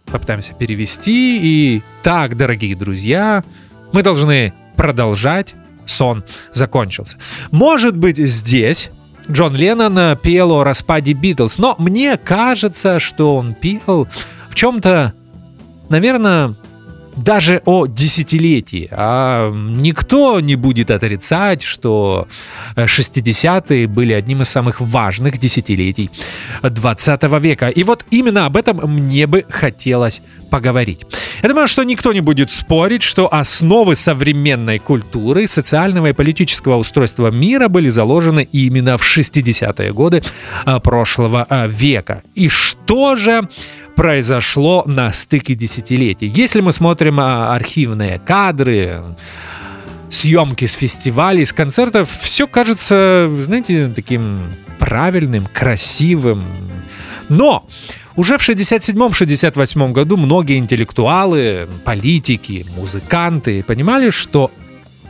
Попытаемся 0.05 0.53
перевести. 0.53 1.39
И 1.41 1.83
так, 2.01 2.37
дорогие 2.37 2.75
друзья, 2.75 3.43
мы 3.91 4.01
должны 4.01 4.53
продолжать. 4.77 5.55
Сон 5.85 6.23
закончился. 6.53 7.17
Может 7.51 7.97
быть, 7.97 8.17
здесь 8.17 8.89
Джон 9.29 9.55
Леннон 9.55 10.17
пел 10.17 10.51
о 10.51 10.63
распаде 10.63 11.13
Битлз, 11.13 11.57
но 11.57 11.75
мне 11.77 12.15
кажется, 12.15 12.99
что 12.99 13.35
он 13.35 13.53
пел 13.55 14.07
в 14.49 14.55
чем-то, 14.55 15.13
наверное, 15.89 16.55
даже 17.15 17.61
о 17.65 17.87
десятилетии. 17.87 18.87
А 18.91 19.51
никто 19.51 20.39
не 20.39 20.55
будет 20.55 20.91
отрицать, 20.91 21.61
что 21.61 22.27
60-е 22.75 23.87
были 23.87 24.13
одним 24.13 24.41
из 24.41 24.49
самых 24.49 24.81
важных 24.81 25.37
десятилетий 25.37 26.09
20 26.63 27.23
века. 27.41 27.69
И 27.69 27.83
вот 27.83 28.05
именно 28.11 28.45
об 28.45 28.57
этом 28.57 28.77
мне 28.77 29.27
бы 29.27 29.45
хотелось 29.49 30.21
поговорить. 30.49 31.05
Я 31.43 31.49
думаю, 31.49 31.67
что 31.67 31.83
никто 31.83 32.11
не 32.13 32.21
будет 32.21 32.49
спорить, 32.49 33.03
что 33.03 33.33
основы 33.33 33.95
современной 33.95 34.79
культуры, 34.79 35.47
социального 35.47 36.07
и 36.07 36.13
политического 36.13 36.77
устройства 36.77 37.31
мира 37.31 37.67
были 37.67 37.89
заложены 37.89 38.47
именно 38.51 38.97
в 38.97 39.17
60-е 39.17 39.93
годы 39.93 40.23
а, 40.65 40.79
прошлого 40.79 41.45
а, 41.49 41.67
века. 41.67 42.23
И 42.35 42.49
что 42.49 43.15
же 43.15 43.47
произошло 43.99 44.83
на 44.85 45.11
стыке 45.11 45.55
десятилетий. 45.55 46.27
Если 46.27 46.61
мы 46.61 46.71
смотрим 46.71 47.19
а, 47.19 47.53
архивные 47.53 48.17
кадры, 48.17 49.03
съемки 50.09 50.63
с 50.67 50.71
фестивалей, 50.71 51.43
с 51.43 51.51
концертов, 51.51 52.09
все 52.21 52.47
кажется, 52.47 53.29
знаете, 53.39 53.91
таким 53.93 54.53
правильным, 54.79 55.49
красивым. 55.53 56.45
Но 57.27 57.67
уже 58.15 58.37
в 58.37 58.49
67-68 58.49 59.91
году 59.91 60.15
многие 60.15 60.59
интеллектуалы, 60.59 61.67
политики, 61.83 62.65
музыканты 62.77 63.63
понимали, 63.63 64.11
что 64.11 64.49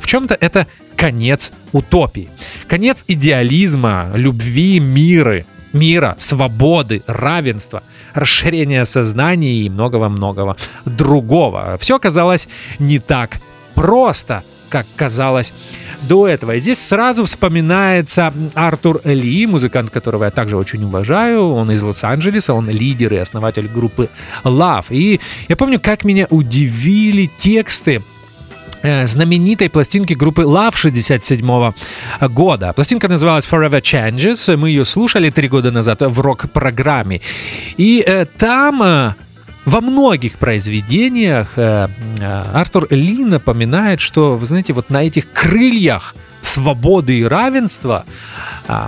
в 0.02 0.08
чем-то 0.08 0.36
это 0.42 0.66
конец 0.96 1.52
утопии, 1.74 2.28
конец 2.68 3.06
идеализма, 3.08 4.10
любви, 4.16 4.80
мира, 4.80 5.46
мира, 5.74 6.16
свободы, 6.18 7.04
равенства, 7.08 7.84
расширения 8.14 8.86
сознания 8.86 9.64
и 9.64 9.70
многого-многого 9.70 10.56
другого. 10.86 11.78
Все 11.80 11.96
оказалось 11.96 12.48
не 12.80 13.00
так 13.00 13.40
просто, 13.76 14.44
как 14.70 14.86
казалось 14.96 15.54
до 16.02 16.28
этого. 16.28 16.56
И 16.56 16.60
здесь 16.60 16.80
сразу 16.80 17.26
вспоминается 17.26 18.34
Артур 18.54 19.02
Ли, 19.04 19.46
музыкант, 19.48 19.90
которого 19.90 20.26
я 20.26 20.32
также 20.32 20.58
очень 20.58 20.84
уважаю. 20.84 21.50
Он 21.52 21.72
из 21.72 21.84
Лос-Анджелеса, 21.84 22.54
он 22.54 22.70
лидер 22.70 23.14
и 23.14 23.18
основатель 23.18 23.68
группы 23.68 24.10
Love. 24.44 24.86
И 24.90 25.20
я 25.48 25.56
помню, 25.56 25.80
как 25.80 26.04
меня 26.04 26.28
удивили 26.30 27.30
тексты 27.38 28.02
знаменитой 28.84 29.70
пластинки 29.70 30.14
группы 30.14 30.44
Love 30.44 30.76
67 30.76 31.74
года. 32.30 32.74
Пластинка 32.74 33.08
называлась 33.08 33.46
Forever 33.46 33.82
Changes. 33.82 34.56
Мы 34.58 34.70
ее 34.70 34.86
слушали 34.86 35.30
три 35.30 35.48
года 35.48 35.72
назад 35.72 36.02
в 36.02 36.20
рок-программе. 36.20 37.22
И 37.78 38.04
э, 38.06 38.26
там 38.26 38.82
э, 38.84 39.14
во 39.66 39.82
многих 39.82 40.38
произведениях 40.38 41.54
э, 41.58 41.90
э, 42.20 42.44
Артур 42.54 42.88
Ли 42.90 43.26
напоминает, 43.26 44.00
что, 44.00 44.38
вы 44.38 44.46
знаете, 44.46 44.74
вот 44.74 44.90
на 44.90 45.04
этих 45.04 45.32
крыльях 45.32 46.16
свободы 46.42 47.20
и 47.20 47.24
равенства 47.24 48.06
э, 48.68 48.88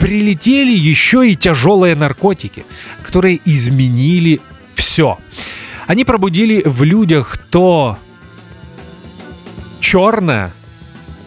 прилетели 0.00 0.72
еще 0.72 1.28
и 1.28 1.36
тяжелые 1.36 1.94
наркотики, 1.94 2.64
которые 3.04 3.40
изменили 3.44 4.40
все. 4.74 5.18
Они 5.86 6.04
пробудили 6.04 6.62
в 6.64 6.82
людях 6.84 7.38
то 7.50 7.98
черное, 9.80 10.52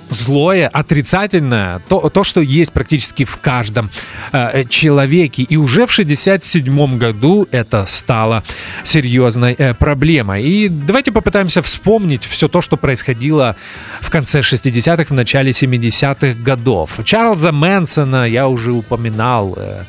злое, 0.10 0.68
отрицательное, 0.68 1.82
то, 1.88 2.10
то, 2.10 2.24
что 2.24 2.42
есть 2.42 2.72
практически 2.72 3.26
в 3.26 3.38
каждом 3.38 3.90
э, 4.32 4.66
человеке. 4.70 5.44
И 5.44 5.58
уже 5.58 5.86
в 5.86 5.92
67 5.92 6.98
году 6.98 7.48
это 7.52 7.86
стало 7.86 8.44
серьезной 8.84 9.56
э, 9.58 9.74
проблемой. 9.74 10.44
И 10.44 10.70
давайте 10.70 11.12
попытаемся 11.12 11.62
вспомнить 11.62 12.24
все 12.24 12.48
то, 12.48 12.62
что 12.62 12.78
происходило 12.78 13.56
в 14.02 14.10
конце 14.10 14.40
60-х, 14.40 15.06
в 15.06 15.14
начале 15.14 15.52
70-х 15.52 16.42
годов. 16.42 17.00
Чарльза 17.04 17.52
Мэнсона 17.52 18.28
я 18.28 18.48
уже 18.48 18.72
упоминал. 18.72 19.56
Э, 19.58 19.84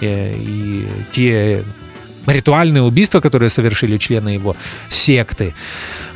э, 0.00 0.34
и 0.36 0.88
те 1.12 1.64
ритуальные 2.26 2.82
убийства, 2.82 3.20
которые 3.20 3.50
совершили 3.50 3.96
члены 3.96 4.30
его 4.30 4.56
секты. 4.88 5.54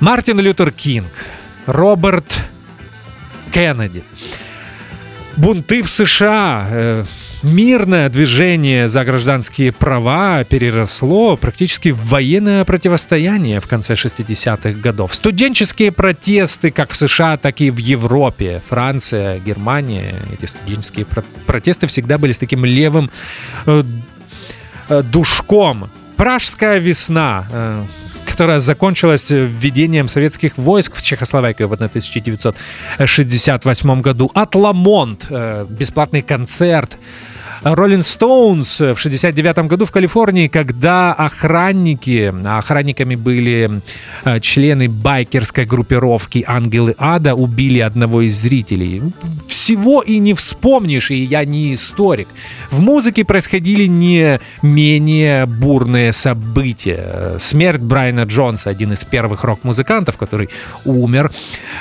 Мартин 0.01 0.41
Лютер 0.41 0.71
Кинг, 0.73 1.13
Роберт 1.67 2.39
Кеннеди. 3.53 4.03
Бунты 5.37 5.83
в 5.83 5.89
США, 5.89 6.67
э, 6.71 7.05
мирное 7.43 8.09
движение 8.09 8.89
за 8.89 9.05
гражданские 9.05 9.73
права 9.73 10.45
переросло 10.45 11.37
практически 11.37 11.91
в 11.91 12.05
военное 12.07 12.65
противостояние 12.65 13.61
в 13.61 13.69
конце 13.69 13.95
60-х 13.95 14.81
годов. 14.81 15.15
Студенческие 15.15 15.93
протесты 15.93 16.71
как 16.71 16.91
в 16.91 16.97
США, 16.97 17.37
так 17.37 17.61
и 17.61 17.71
в 17.71 17.77
Европе, 17.77 18.63
Франция, 18.69 19.39
Германия, 19.39 20.15
эти 20.33 20.47
студенческие 20.47 21.07
протесты 21.47 21.87
всегда 21.87 22.19
были 22.19 22.33
с 22.33 22.39
таким 22.39 22.65
левым 22.65 23.11
э, 23.67 23.85
душком. 25.03 25.91
Пражская 26.17 26.79
весна, 26.79 27.47
э, 27.51 27.85
которая 28.27 28.61
закончилась 28.61 29.31
введением 29.31 30.09
советских 30.09 30.59
войск 30.59 30.97
в 30.97 31.03
Чехословакию 31.03 31.69
в 31.69 31.73
1968 31.73 34.01
году. 34.01 34.31
Атламонт, 34.35 35.27
э, 35.31 35.67
бесплатный 35.69 36.23
концерт. 36.23 36.99
Роллинг 37.63 38.05
Стоунс 38.05 38.81
в 38.81 38.97
69 38.97 39.59
году 39.67 39.85
в 39.85 39.91
Калифорнии, 39.91 40.49
когда 40.49 41.13
охранники, 41.13 42.33
охранниками 42.47 43.15
были 43.15 43.81
э, 44.25 44.41
члены 44.41 44.89
байкерской 44.89 45.65
группировки 45.65 46.45
«Ангелы 46.47 46.95
Ада», 46.99 47.35
убили 47.35 47.81
одного 47.81 48.23
из 48.23 48.39
зрителей 48.41 49.03
всего 49.69 50.01
и 50.01 50.19
не 50.19 50.33
вспомнишь, 50.33 51.11
и 51.11 51.17
я 51.17 51.45
не 51.45 51.75
историк. 51.75 52.29
В 52.71 52.81
музыке 52.81 53.23
происходили 53.27 53.85
не 53.85 54.41
менее 54.63 55.45
бурные 55.45 56.13
события. 56.13 57.37
Смерть 57.39 57.83
Брайана 57.83 58.23
Джонса, 58.23 58.71
один 58.71 58.95
из 58.95 59.05
первых 59.05 59.45
рок-музыкантов, 59.45 60.17
который 60.17 60.49
умер 60.87 61.33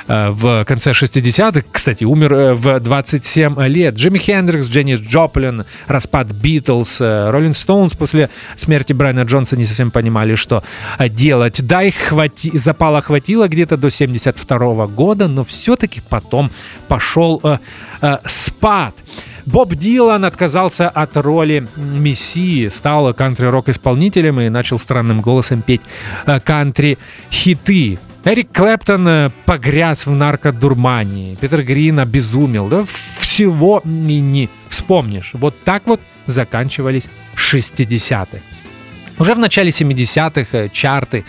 э, 0.10 0.32
в 0.32 0.66
конце 0.66 0.92
60-х, 0.92 1.66
кстати, 1.72 2.04
умер 2.04 2.34
э, 2.34 2.54
в 2.56 2.78
27 2.82 3.58
лет. 3.68 3.96
Джимми 3.96 4.18
Хендрикс, 4.18 4.68
Дженнис 4.68 5.00
Джоплин, 5.00 5.64
распад 5.88 6.32
Битлз, 6.32 7.00
Роллинг 7.00 7.56
Стоунс 7.56 7.94
после 7.94 8.30
смерти 8.56 8.94
Брайана 8.94 9.22
Джонса 9.22 9.58
не 9.58 9.66
совсем 9.66 9.92
понимали, 9.92 10.36
что 10.36 10.64
делать. 11.10 11.66
Да, 11.66 11.84
их 11.84 11.96
хвати... 11.96 12.58
запала 12.58 13.02
хватило 13.02 13.48
где-то 13.48 13.78
до 13.78 13.90
72 13.90 14.88
года, 14.88 15.28
но 15.28 15.44
все-таки 15.44 16.02
потом 16.10 16.52
пошел 16.88 17.40
э, 17.44 17.58
э, 18.02 18.18
спад. 18.26 18.96
Боб 19.46 19.74
Дилан 19.76 20.26
отказался 20.26 20.90
от 20.90 21.16
роли 21.16 21.68
мессии, 21.78 22.68
стал 22.68 23.14
кантри-рок-исполнителем 23.14 24.42
и 24.42 24.50
начал 24.50 24.78
странным 24.78 25.22
голосом 25.22 25.62
петь 25.62 25.82
э, 26.26 26.40
кантри-хиты. 26.42 27.98
Эрик 28.26 28.52
Клэптон 28.52 29.08
э, 29.08 29.30
погряз 29.46 30.06
в 30.06 30.12
наркодурмании. 30.12 31.36
Питер 31.36 31.64
Грин 31.64 32.00
обезумел. 32.00 32.68
Да 32.68 32.86
всего 33.38 33.84
и 33.86 34.20
не 34.20 34.50
вспомнишь. 34.68 35.32
Вот 35.34 35.64
так 35.64 35.84
вот 35.86 36.02
заканчивались 36.26 37.08
60-е. 37.36 38.42
Уже 39.20 39.36
в 39.36 39.38
начале 39.38 39.70
70-х 39.70 40.58
э, 40.58 40.70
чарты 40.70 41.24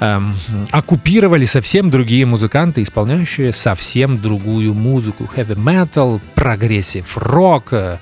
эм, 0.00 0.36
оккупировали 0.70 1.46
совсем 1.46 1.90
другие 1.90 2.26
музыканты, 2.26 2.82
исполняющие 2.82 3.52
совсем 3.52 4.18
другую 4.20 4.74
музыку. 4.74 5.26
Heavy 5.34 5.56
metal, 5.56 6.20
progressive 6.34 7.16
рок, 7.16 7.72
э, 7.72 7.96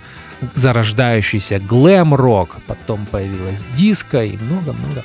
зарождающийся 0.56 1.60
глэм-рок, 1.60 2.56
потом 2.66 3.06
появилась 3.06 3.64
диско 3.76 4.24
и 4.24 4.36
много-много 4.38 5.04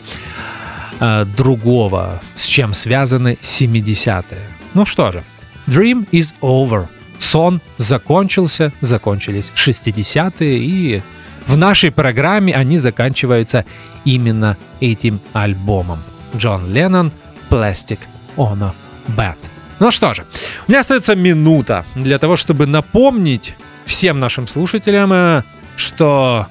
э, 0.99 1.25
другого, 1.37 2.23
с 2.35 2.47
чем 2.47 2.73
связаны 2.73 3.37
70-е. 3.43 4.41
Ну 4.73 4.87
что 4.87 5.11
же, 5.11 5.23
Dream 5.67 6.09
is 6.11 6.33
over. 6.41 6.87
Сон 7.19 7.61
закончился, 7.77 8.71
закончились 8.81 9.51
60-е, 9.55 10.57
и 10.57 11.01
в 11.47 11.57
нашей 11.57 11.91
программе 11.91 12.53
они 12.53 12.77
заканчиваются 12.77 13.65
именно 14.03 14.57
этим 14.79 15.19
альбомом. 15.33 15.99
Джон 16.35 16.71
Леннон 16.71 17.11
«Plastic 17.49 17.99
Ono 18.37 18.71
Band». 19.07 19.37
Ну 19.79 19.91
что 19.91 20.13
же, 20.13 20.25
у 20.67 20.71
меня 20.71 20.79
остается 20.79 21.15
минута 21.15 21.85
для 21.95 22.17
того, 22.17 22.37
чтобы 22.37 22.65
напомнить 22.65 23.55
всем 23.85 24.19
нашим 24.19 24.47
слушателям, 24.47 25.11
э, 25.11 25.43
что 25.75 26.47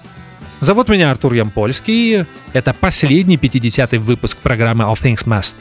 зовут 0.61 0.89
меня 0.89 1.11
Артур 1.11 1.33
Ямпольский. 1.33 2.27
Это 2.53 2.75
последний 2.75 3.37
50-й 3.37 3.99
выпуск 3.99 4.37
программы 4.39 4.85
All 4.85 4.95
Things 4.95 5.25
Must 5.25 5.55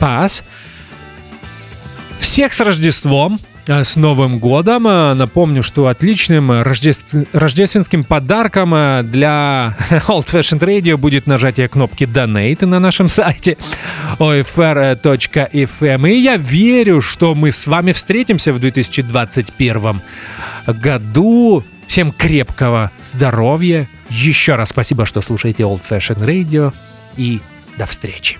Pass. 0.00 0.42
Всех 2.18 2.52
с 2.52 2.60
Рождеством! 2.60 3.38
А, 3.66 3.82
с 3.82 3.96
Новым 3.96 4.38
годом. 4.38 4.86
А, 4.86 5.14
напомню, 5.14 5.62
что 5.62 5.86
отличным 5.86 6.62
рождеств... 6.62 7.16
рождественским 7.32 8.04
подарком 8.04 8.72
а, 8.74 9.02
для 9.02 9.76
Old 10.08 10.26
Fashioned 10.26 10.60
Radio 10.60 10.96
будет 10.96 11.26
нажатие 11.26 11.68
кнопки 11.68 12.04
Donate 12.04 12.66
на 12.66 12.78
нашем 12.78 13.08
сайте 13.08 13.56
OFR.FM. 14.18 16.10
И 16.10 16.18
я 16.18 16.36
верю, 16.36 17.00
что 17.00 17.34
мы 17.34 17.52
с 17.52 17.66
вами 17.66 17.92
встретимся 17.92 18.52
в 18.52 18.58
2021 18.58 20.00
году. 20.66 21.64
Всем 21.86 22.12
крепкого 22.12 22.90
здоровья. 23.00 23.88
Еще 24.10 24.56
раз 24.56 24.70
спасибо, 24.70 25.06
что 25.06 25.22
слушаете 25.22 25.62
Old 25.62 25.80
Fashioned 25.88 26.24
Radio. 26.24 26.72
И 27.16 27.40
до 27.78 27.86
встречи. 27.86 28.38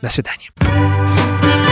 До 0.00 0.08
свидания. 0.08 0.50